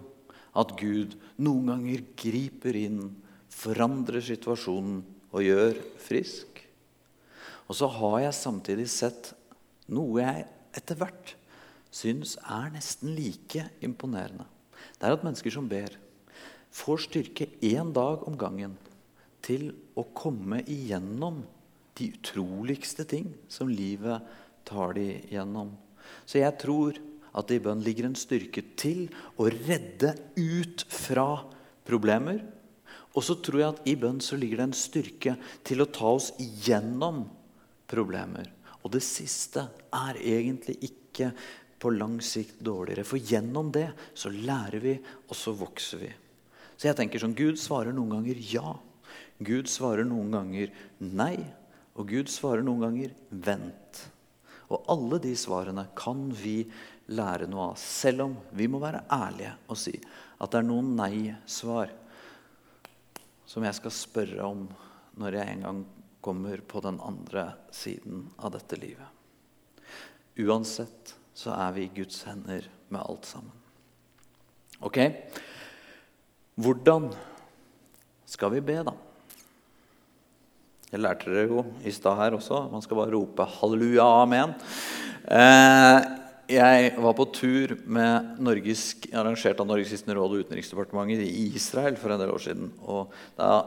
[0.57, 3.01] at Gud noen ganger griper inn,
[3.53, 5.01] forandrer situasjonen
[5.33, 6.61] og gjør frisk.
[7.67, 9.33] Og så har jeg samtidig sett
[9.91, 11.35] noe jeg etter hvert
[11.97, 14.47] syns er nesten like imponerende.
[14.99, 15.95] Det er at mennesker som ber,
[16.77, 18.77] får styrke én dag om gangen
[19.45, 21.41] til å komme igjennom
[21.97, 24.25] de utroligste ting som livet
[24.69, 25.73] tar de gjennom.
[26.29, 26.99] Så jeg tror
[27.37, 29.07] at det i bønn ligger en styrke til
[29.41, 31.29] å redde ut fra
[31.87, 32.43] problemer.
[33.17, 36.13] Og så tror jeg at i bønn så ligger det en styrke til å ta
[36.17, 37.25] oss igjennom
[37.89, 38.51] problemer.
[38.83, 41.33] Og det siste er egentlig ikke
[41.79, 43.05] på lang sikt dårligere.
[43.07, 44.97] For gjennom det så lærer vi,
[45.29, 46.11] og så vokser vi.
[46.77, 48.75] Så jeg tenker sånn, Gud svarer noen ganger ja.
[49.45, 51.37] Gud svarer noen ganger nei.
[51.97, 54.03] Og Gud svarer noen ganger vent.
[54.69, 56.63] Og alle de svarene kan vi
[57.15, 57.81] lære noe av.
[57.81, 61.93] Selv om vi må være ærlige og si at det er noen nei-svar
[63.47, 64.67] som jeg skal spørre om
[65.17, 65.85] når jeg en gang
[66.27, 69.07] kommer på den andre siden av dette livet.
[70.43, 73.53] Uansett så er vi i Guds hender med alt sammen.
[74.81, 74.99] Ok?
[76.57, 77.11] Hvordan
[78.27, 78.95] skal vi be, da?
[80.93, 82.63] Jeg lærte dere jo i stad her også.
[82.73, 84.55] Man skal bare rope 'halleluja, amen'.
[85.27, 85.99] Eh,
[86.49, 91.97] jeg var på tur med Norges, arrangert av Norges kristne råd og Utenriksdepartementet i Israel
[91.97, 92.71] for en del år siden.
[92.87, 93.65] Og da,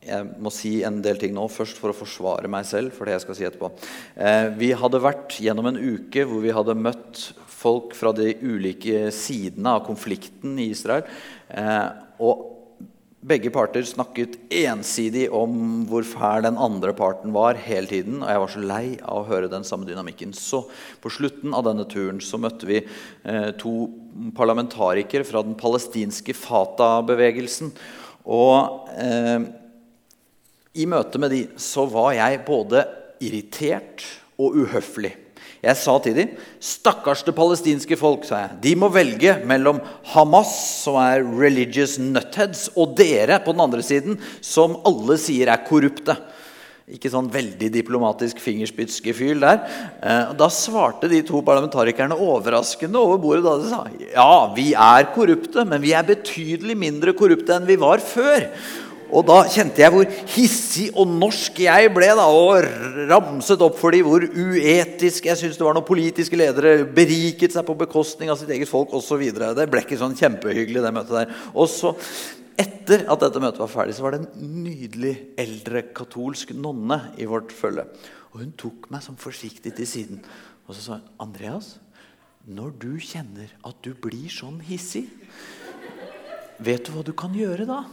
[0.00, 2.94] jeg må si en del ting nå først for å forsvare meg selv.
[2.96, 3.70] for det jeg skal si etterpå.
[4.16, 9.10] Eh, vi hadde vært gjennom en uke hvor vi hadde møtt folk fra de ulike
[9.12, 11.04] sidene av konflikten i Israel.
[11.52, 11.90] Eh,
[12.24, 12.46] og
[13.20, 18.22] begge parter snakket ensidig om hvor fæl den andre parten var hele tiden.
[18.22, 20.32] Og jeg var så lei av å høre den samme dynamikken.
[20.32, 20.64] Så
[21.04, 23.74] på slutten av denne turen så møtte vi eh, to
[24.32, 27.74] parlamentarikere fra den palestinske Fatah-bevegelsen.
[28.24, 28.80] Og
[30.78, 32.84] i møte med de så var jeg både
[33.20, 34.04] irritert
[34.40, 35.12] og uhøflig.
[35.60, 38.58] Jeg sa til dem stakkars det palestinske folk, sa jeg.
[38.64, 39.82] De må velge mellom
[40.14, 40.54] Hamas,
[40.86, 46.16] som er religious nutheads, og dere på den andre siden, som alle sier er korrupte.
[46.90, 49.60] Ikke sånn veldig diplomatisk fingerspitzgefühl der.
[50.00, 53.82] Eh, da svarte de to parlamentarikerne overraskende over bordet da de sa
[54.16, 58.48] ja, vi er korrupte, men vi er betydelig mindre korrupte enn vi var før.
[59.10, 63.94] Og da kjente jeg hvor hissig og norsk jeg ble, da, og ramset opp for
[63.94, 68.38] dem hvor uetisk jeg syntes det var når politiske ledere beriket seg på bekostning av
[68.40, 69.24] sitt eget folk osv.
[69.34, 71.34] Det ble ikke sånn kjempehyggelig, det møtet der.
[71.54, 71.94] Og så,
[72.60, 77.28] etter at dette møtet var ferdig, så var det en nydelig eldre katolsk nonne i
[77.28, 77.88] vårt følge.
[78.30, 80.22] Og hun tok meg sånn forsiktig til siden
[80.70, 81.80] og så sa hun, 'Andreas,
[82.46, 85.10] når du kjenner at du blir sånn hissig,
[86.62, 87.90] vet du hva du kan gjøre da?'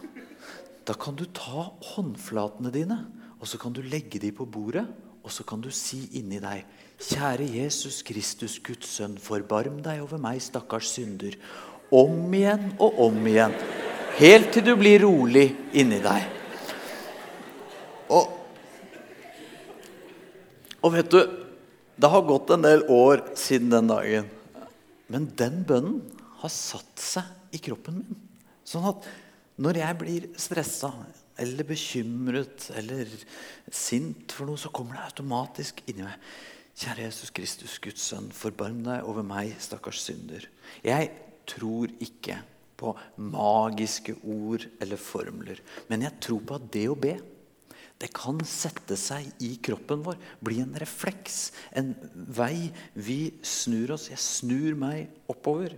[0.88, 3.02] Da kan du ta håndflatene dine
[3.38, 4.86] og så kan du legge dem på bordet,
[5.24, 6.66] og så kan du si inni deg
[6.98, 11.36] Kjære Jesus Kristus, Guds sønn, forbarm deg over meg, stakkars synder.
[11.94, 13.54] Om igjen og om igjen.
[14.18, 16.26] Helt til du blir rolig inni deg.
[18.10, 18.34] Og,
[20.82, 21.20] og vet du,
[22.02, 24.34] det har gått en del år siden den dagen.
[25.14, 26.02] Men den bønnen
[26.42, 28.22] har satt seg i kroppen min.
[28.66, 29.06] Sånn at
[29.58, 30.92] når jeg blir stressa
[31.42, 33.10] eller bekymret eller
[33.74, 36.18] sint for noe, så kommer det automatisk inni meg.
[36.78, 40.46] Kjære Jesus Kristus, Guds sønn, forbarm deg over meg, stakkars synder.
[40.86, 41.10] Jeg
[41.50, 42.38] tror ikke
[42.78, 47.16] på magiske ord eller formler, men jeg tror på at det å be
[47.98, 54.12] det kan sette seg i kroppen vår, bli en refleks, en vei vi snur oss.
[54.12, 55.74] Jeg snur meg oppover.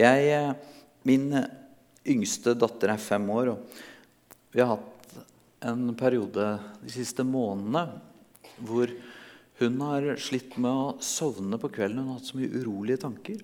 [0.00, 0.50] Jeg, eh,
[1.06, 1.28] min
[2.10, 3.54] yngste datter er fem år.
[3.54, 5.18] og Vi har hatt
[5.64, 6.46] en periode
[6.82, 8.00] de siste månedene
[8.64, 8.90] hvor
[9.60, 12.02] hun har slitt med å sovne på kvelden.
[12.02, 13.42] Hun har hatt så mye urolige tanker.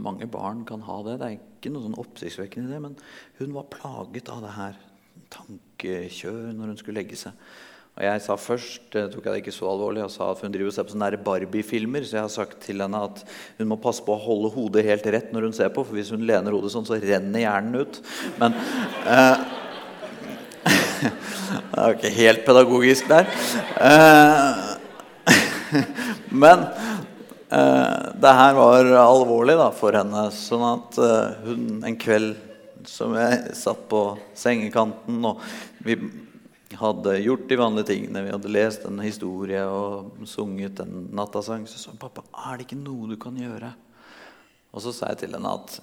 [0.00, 1.18] Mange barn kan ha det.
[1.20, 2.80] Det er ikke noe sånn oppsiktsvekkende i det.
[2.86, 2.96] Men
[3.40, 4.78] hun var plaget av det her
[5.34, 7.36] tankekjør når hun skulle legge seg.
[7.98, 10.52] Og jeg sa først det tok jeg det ikke så alvorlig, og sa at hun
[10.54, 12.04] driver og ser på sånne Barbie-filmer.
[12.06, 13.22] Så jeg har sagt til henne at
[13.58, 15.84] hun må passe på å holde hodet helt rett når hun ser på.
[15.84, 18.00] For hvis hun lener hodet sånn, så renner hjernen ut.
[18.40, 18.56] Men
[19.04, 19.42] eh,
[21.50, 23.28] Det er jo ikke helt pedagogisk der.
[23.90, 24.50] Eh,
[26.44, 26.64] men
[27.50, 30.28] eh, det her var alvorlig da, for henne.
[30.36, 32.32] Sånn at eh, hun en kveld
[32.88, 34.04] som jeg satt på
[34.38, 35.42] sengekanten, og
[35.84, 36.00] vi
[36.78, 38.22] hadde gjort de vanlige tingene.
[38.26, 41.66] Vi hadde lest en historie og sunget en nattasang.
[41.66, 43.72] Så sa pappa, er det ikke noe du kan gjøre?
[44.70, 45.80] Og så sa jeg til henne at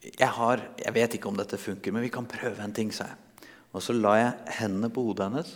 [0.00, 2.92] jeg, har, jeg vet ikke om dette funker, men vi kan prøve en ting.
[2.92, 3.48] sa jeg.
[3.76, 5.50] Og så la jeg hendene på hodet hennes,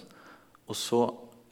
[0.69, 1.01] og så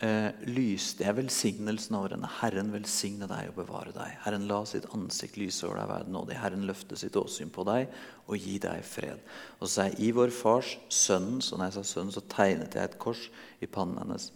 [0.03, 2.31] eh, lyste jeg velsignelsen over henne.
[2.41, 4.17] Herren velsigne deg og bevare deg.
[4.25, 6.39] Herren la sitt ansikt lyse over deg verden nådig.
[6.43, 7.93] Herren løfte sitt åsyn på deg
[8.27, 9.23] og gi deg fred.
[9.61, 12.77] Og så sa jeg i vår fars, sønnen, og når jeg sa sønnen, så tegnet
[12.79, 13.29] jeg et kors
[13.63, 14.29] i pannen hennes.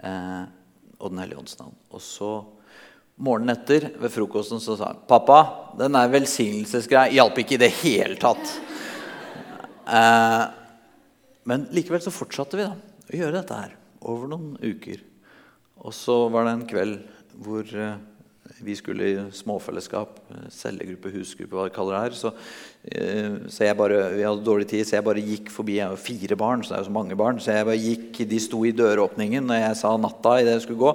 [0.00, 0.44] Eh,
[1.00, 1.76] og Den hellige ånds navn.
[1.90, 2.32] Og så
[3.20, 7.68] Morgenen etter ved frokosten så sa han, 'Pappa, den der velsignelsesgreia hjalp ikke i det
[7.82, 8.54] hele tatt.'
[9.90, 10.44] Eh,
[11.44, 15.02] men likevel så fortsatte vi da å gjøre dette her over noen uker.
[15.80, 16.96] Og så var det en kveld
[17.40, 17.98] hvor eh,
[18.60, 22.16] vi skulle i småfellesskap, eh, cellegruppe, husgruppe, hva de kaller det her.
[22.18, 22.32] Så,
[22.84, 25.78] eh, så jeg bare, vi hadde dårlig tid, så jeg bare gikk forbi.
[25.78, 27.40] Jeg har fire barn, så det er jo så mange barn.
[27.40, 30.84] Så jeg bare gikk, De sto i døråpningen når jeg sa natta idet jeg skulle
[30.84, 30.94] gå.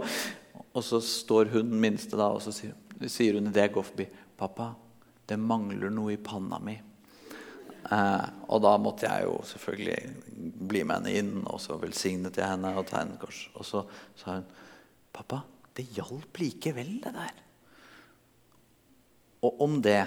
[0.75, 2.75] Og så står hun minste da, og så sier,
[3.07, 4.75] sier hun idet jeg går forbi 'Pappa,
[5.25, 6.94] det mangler noe i panna mi'.
[7.85, 9.99] Eh, og da måtte jeg jo selvfølgelig
[10.69, 13.45] bli med henne inn, og så velsignet jeg henne og tegnet kors.
[13.53, 13.85] Og så
[14.17, 14.47] sa hun,
[15.13, 15.43] 'Pappa,
[15.77, 17.43] det hjalp likevel, det der.'
[19.43, 20.05] Og om det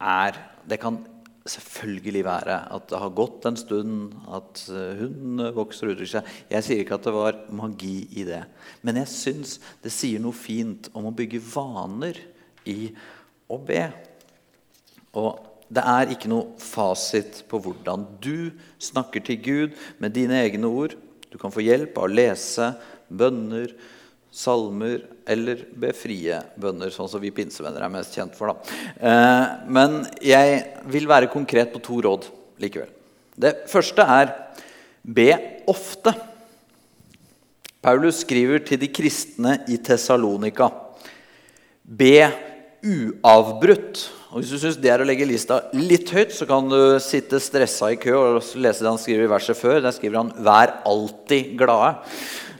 [0.00, 0.32] er
[0.68, 1.04] Det kan
[1.44, 4.64] selvfølgelig være at det har gått en stund, at
[4.98, 6.30] hun vokser og utvikler seg.
[6.50, 8.44] Jeg sier ikke at det var magi i det.
[8.80, 12.16] Men jeg syns det sier noe fint om å bygge vaner
[12.64, 12.94] i
[13.52, 13.82] å be.
[15.20, 18.52] Og det er ikke noe fasit på hvordan du
[18.82, 20.94] snakker til Gud med dine egne ord.
[21.32, 22.70] Du kan få hjelp av å lese
[23.10, 23.72] bønner,
[24.34, 28.52] salmer eller be frie bønner, sånn som vi pinsevenner er mest kjent for.
[28.52, 28.78] Da.
[28.98, 30.60] Eh, men jeg
[30.90, 32.28] vil være konkret på to råd
[32.62, 32.90] likevel.
[33.34, 34.32] Det første er
[35.02, 35.30] be
[35.70, 36.14] ofte.
[37.84, 40.70] Paulus skriver til de kristne i Tessalonika.
[41.84, 42.16] Be
[42.84, 44.06] uavbrutt.
[44.34, 47.38] Og Hvis du syns det er å legge lista litt høyt, så kan du sitte
[47.38, 49.76] stressa i kø og lese det han skriver i verset før.
[49.78, 52.02] Der skriver han 'vær alltid glade'.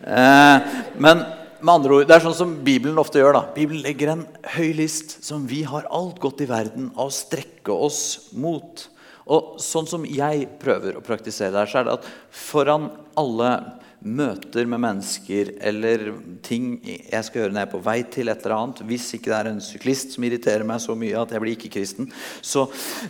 [0.07, 0.61] Eh,
[0.95, 1.25] men
[1.61, 3.33] med andre ord, det er sånn som Bibelen ofte gjør.
[3.33, 3.43] da.
[3.57, 7.73] Bibelen legger en høy list som vi har alt godt i verden av å strekke
[7.75, 8.87] oss mot.
[9.27, 13.81] Og sånn som jeg prøver å praktisere det her, så er det at foran alle
[14.05, 16.11] møter med mennesker eller
[16.45, 19.31] ting jeg skal gjøre når jeg er på vei til et eller annet Hvis ikke
[19.33, 22.11] det er en syklist som irriterer meg så mye at jeg blir ikke-kristen,
[22.45, 22.67] så,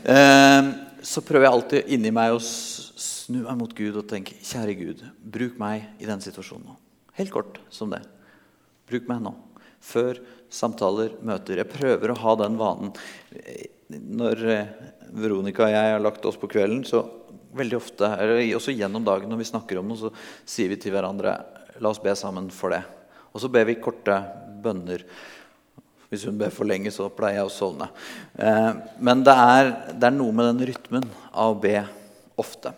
[0.07, 0.71] eh,
[1.03, 5.03] så, prøver jeg alltid inni meg å snu meg mot Gud og tenke Kjære Gud,
[5.19, 6.79] bruk meg i den situasjonen nå.
[7.19, 8.03] Helt kort som det.
[8.91, 9.35] Bruk meg nå.
[9.85, 10.19] Før
[10.55, 11.61] samtaler, møter.
[11.61, 12.95] Jeg prøver å ha den vanen.
[13.91, 14.73] Når eh,
[15.15, 17.03] Veronica og jeg har lagt oss på kvelden, så
[17.55, 20.11] veldig ofte, eller også gjennom dagen når vi snakker om noe, så
[20.47, 21.39] sier vi til hverandre
[21.83, 22.85] La oss be sammen for det.
[23.35, 24.15] Og så ber vi korte
[24.63, 25.03] bønner.
[26.07, 27.89] Hvis hun ber for lenge, så pleier jeg å sovne.
[28.39, 28.71] Eh,
[29.03, 31.81] men det er, det er, noe med den rytmen av å be
[32.39, 32.71] ofte.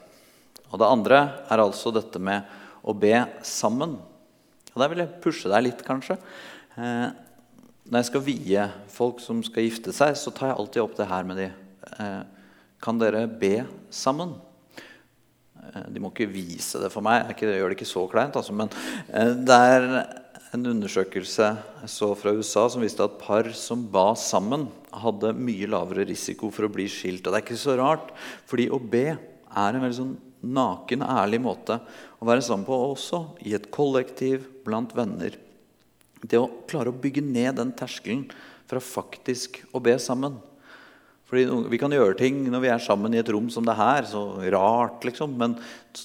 [0.70, 1.20] Og det andre
[1.52, 2.48] er altså dette med
[2.80, 3.12] å be
[3.44, 3.98] sammen.
[4.72, 6.16] Og der vil jeg pushe deg litt, kanskje.
[6.80, 7.08] Eh,
[7.86, 8.64] når jeg skal vie
[8.96, 11.60] folk som skal gifte seg, så tar jeg alltid opp det her med dem.
[12.00, 12.22] Eh,
[12.82, 13.58] kan dere be
[13.92, 14.32] sammen?
[15.76, 17.28] Eh, de må ikke vise det for meg.
[17.34, 18.38] Jeg gjør det ikke så kleint.
[18.38, 18.72] Altså, men
[19.12, 19.88] eh, det er
[20.56, 21.48] en undersøkelse
[21.82, 26.48] jeg så fra USA som viste at par som ba sammen, hadde mye lavere risiko
[26.54, 27.26] for å bli skilt.
[27.26, 28.14] Og det er ikke så rart,
[28.48, 30.14] fordi å be er en veldig sånn
[30.46, 31.78] naken, ærlig måte
[32.20, 35.36] å være sammen på også i et kollektiv, blant venner.
[36.22, 38.24] Det å klare å bygge ned den terskelen
[38.66, 40.38] fra faktisk å be sammen.
[41.26, 44.06] Fordi Vi kan gjøre ting når vi er sammen i et rom som det her,
[44.06, 45.34] så rart, liksom.
[45.38, 45.56] Men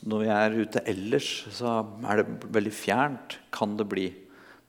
[0.01, 4.07] når vi er ute ellers, så er det veldig fjernt, kan det bli.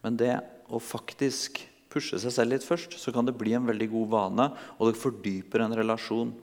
[0.05, 0.34] Men det
[0.68, 4.48] å faktisk pushe seg selv litt først, så kan det bli en veldig god vane.
[4.78, 6.34] Og det fordyper en relasjon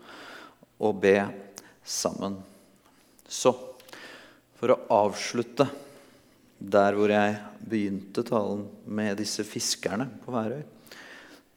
[0.80, 1.20] å be
[1.86, 2.40] sammen.
[3.30, 3.54] Så
[4.58, 5.70] for å avslutte
[6.60, 10.66] der hvor jeg begynte talen med disse fiskerne på Værøy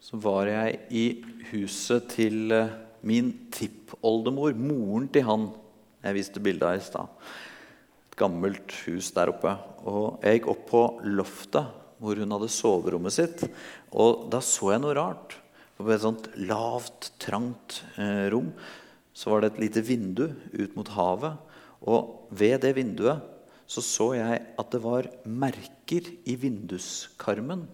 [0.03, 1.05] så var jeg i
[1.53, 2.73] huset til eh,
[3.07, 5.47] min tippoldemor, moren til han
[6.03, 7.11] jeg viste bilde av i stad.
[8.11, 9.53] Et gammelt hus der oppe.
[9.87, 13.45] Og jeg gikk opp på loftet hvor hun hadde soverommet sitt.
[13.95, 15.37] Og da så jeg noe rart.
[15.79, 18.51] På et sånt lavt, trangt eh, rom
[19.13, 21.39] så var det et lite vindu ut mot havet.
[21.87, 23.23] Og ved det vinduet
[23.71, 27.69] så så jeg at det var merker i vinduskarmen.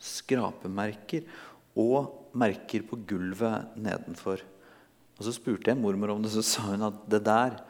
[0.00, 1.24] Skrapemerker
[1.80, 4.42] og merker på gulvet nedenfor.
[5.18, 7.60] Og Så spurte jeg mormor om det, så sa hun at det der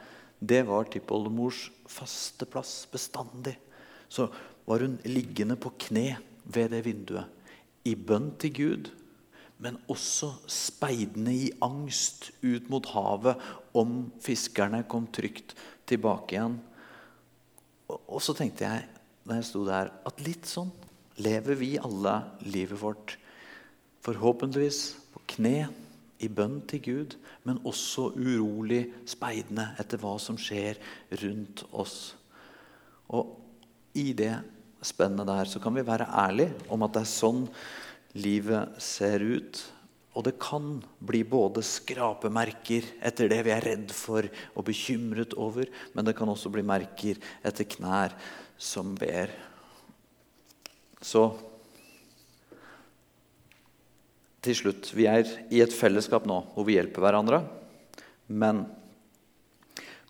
[0.41, 3.59] det var tippoldemors faste plass bestandig.
[4.09, 4.31] Så
[4.65, 7.29] var hun liggende på kne ved det vinduet
[7.85, 8.91] i bønn til Gud,
[9.61, 13.41] men også speidende i angst ut mot havet
[13.77, 15.53] om fiskerne kom trygt
[15.89, 16.57] tilbake igjen.
[17.91, 18.87] Og så tenkte jeg
[19.27, 20.71] da jeg sto der, at litt sånn
[21.21, 22.15] lever vi alle
[22.47, 23.19] livet vårt
[24.05, 24.81] forhåpentligvis
[25.15, 25.69] på kne
[26.21, 27.17] i bønn til Gud,
[27.49, 30.81] men også urolig speidende etter hva som skjer
[31.23, 32.15] rundt oss.
[33.11, 33.37] Og
[33.97, 34.35] i det
[34.85, 37.45] spennet der så kan vi være ærlige om at det er sånn
[38.21, 39.61] livet ser ut.
[40.19, 44.27] Og det kan bli både skrapemerker etter det vi er redd for
[44.57, 48.17] og bekymret over, men det kan også bli merker etter knær
[48.61, 49.31] som ber.
[51.01, 51.29] Så
[54.45, 57.43] til slutt Vi er i et fellesskap nå hvor vi hjelper hverandre.
[58.31, 58.65] Men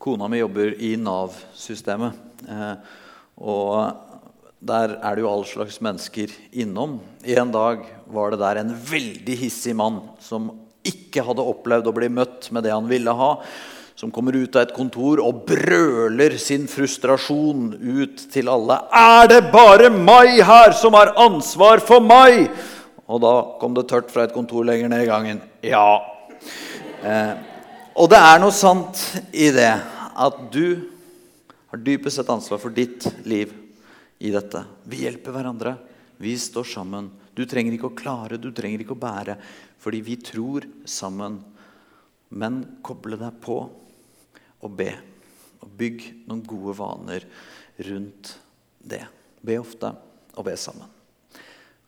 [0.01, 2.17] kona mi jobber i Nav-systemet.
[2.49, 2.75] Eh,
[3.41, 4.07] og
[4.61, 6.99] der er det jo all slags mennesker innom.
[7.25, 10.51] En dag var det der en veldig hissig mann som
[10.87, 13.35] ikke hadde opplevd å bli møtt med det han ville ha.
[13.97, 18.79] Som kommer ut av et kontor og brøler sin frustrasjon ut til alle.
[18.97, 22.49] Er det bare meg her som har ansvar for meg?
[23.11, 25.41] Og da kom det tørt fra et kontor lenger ned i gangen.
[25.67, 25.99] Ja.
[27.03, 27.33] Eh,
[27.99, 29.01] Og det er noe sant
[29.35, 29.73] i det
[30.15, 30.87] at du
[31.73, 33.51] har dypest sett ansvar for ditt liv
[34.23, 34.63] i dette.
[34.87, 35.75] Vi hjelper hverandre.
[36.23, 37.11] Vi står sammen.
[37.35, 39.37] Du trenger ikke å klare, du trenger ikke å bære,
[39.81, 41.39] fordi vi tror sammen.
[42.31, 43.57] Men koble deg på
[44.61, 44.93] og be.
[45.65, 47.27] Og bygg noen gode vaner
[47.89, 48.35] rundt
[48.79, 49.03] det.
[49.43, 49.91] Be ofte
[50.37, 50.89] og be sammen.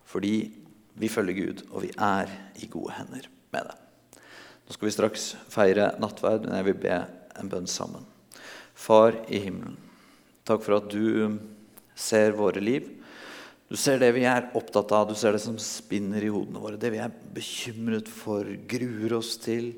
[0.09, 0.62] Fordi
[0.99, 2.31] vi følger Gud, og vi er
[2.61, 3.77] i gode hender med det.
[4.63, 6.99] Nå skal vi straks feire nattverd, men jeg vil be
[7.41, 8.05] en bønn sammen.
[8.79, 9.79] Far i himmelen,
[10.49, 11.39] takk for at du
[11.99, 12.89] ser våre liv.
[13.73, 16.81] Du ser det vi er opptatt av, du ser det som spinner i hodene våre.
[16.81, 19.73] Det vi er bekymret for, gruer oss til,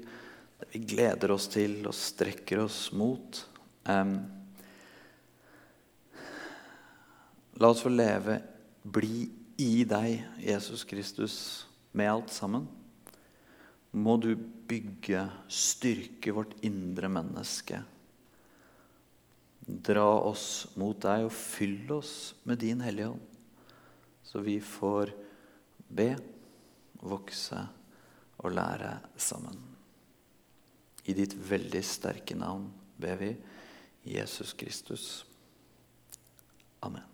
[0.59, 3.39] det vi gleder oss til og strekker oss mot.
[3.87, 4.17] Um,
[7.63, 8.41] la oss få leve,
[8.83, 9.29] bli
[9.61, 11.37] i deg, Jesus Kristus,
[11.93, 12.67] med alt sammen.
[13.95, 17.83] Må du bygge, styrke vårt indre menneske.
[19.65, 23.31] Dra oss mot deg og fyll oss med din Hellige Ånd,
[24.27, 25.15] så vi får
[25.89, 26.11] be,
[27.05, 27.63] vokse
[28.43, 29.57] og lære sammen.
[31.05, 32.69] I ditt veldig sterke navn
[33.01, 33.33] ber vi,
[34.05, 35.25] Jesus Kristus.
[36.85, 37.14] Amen.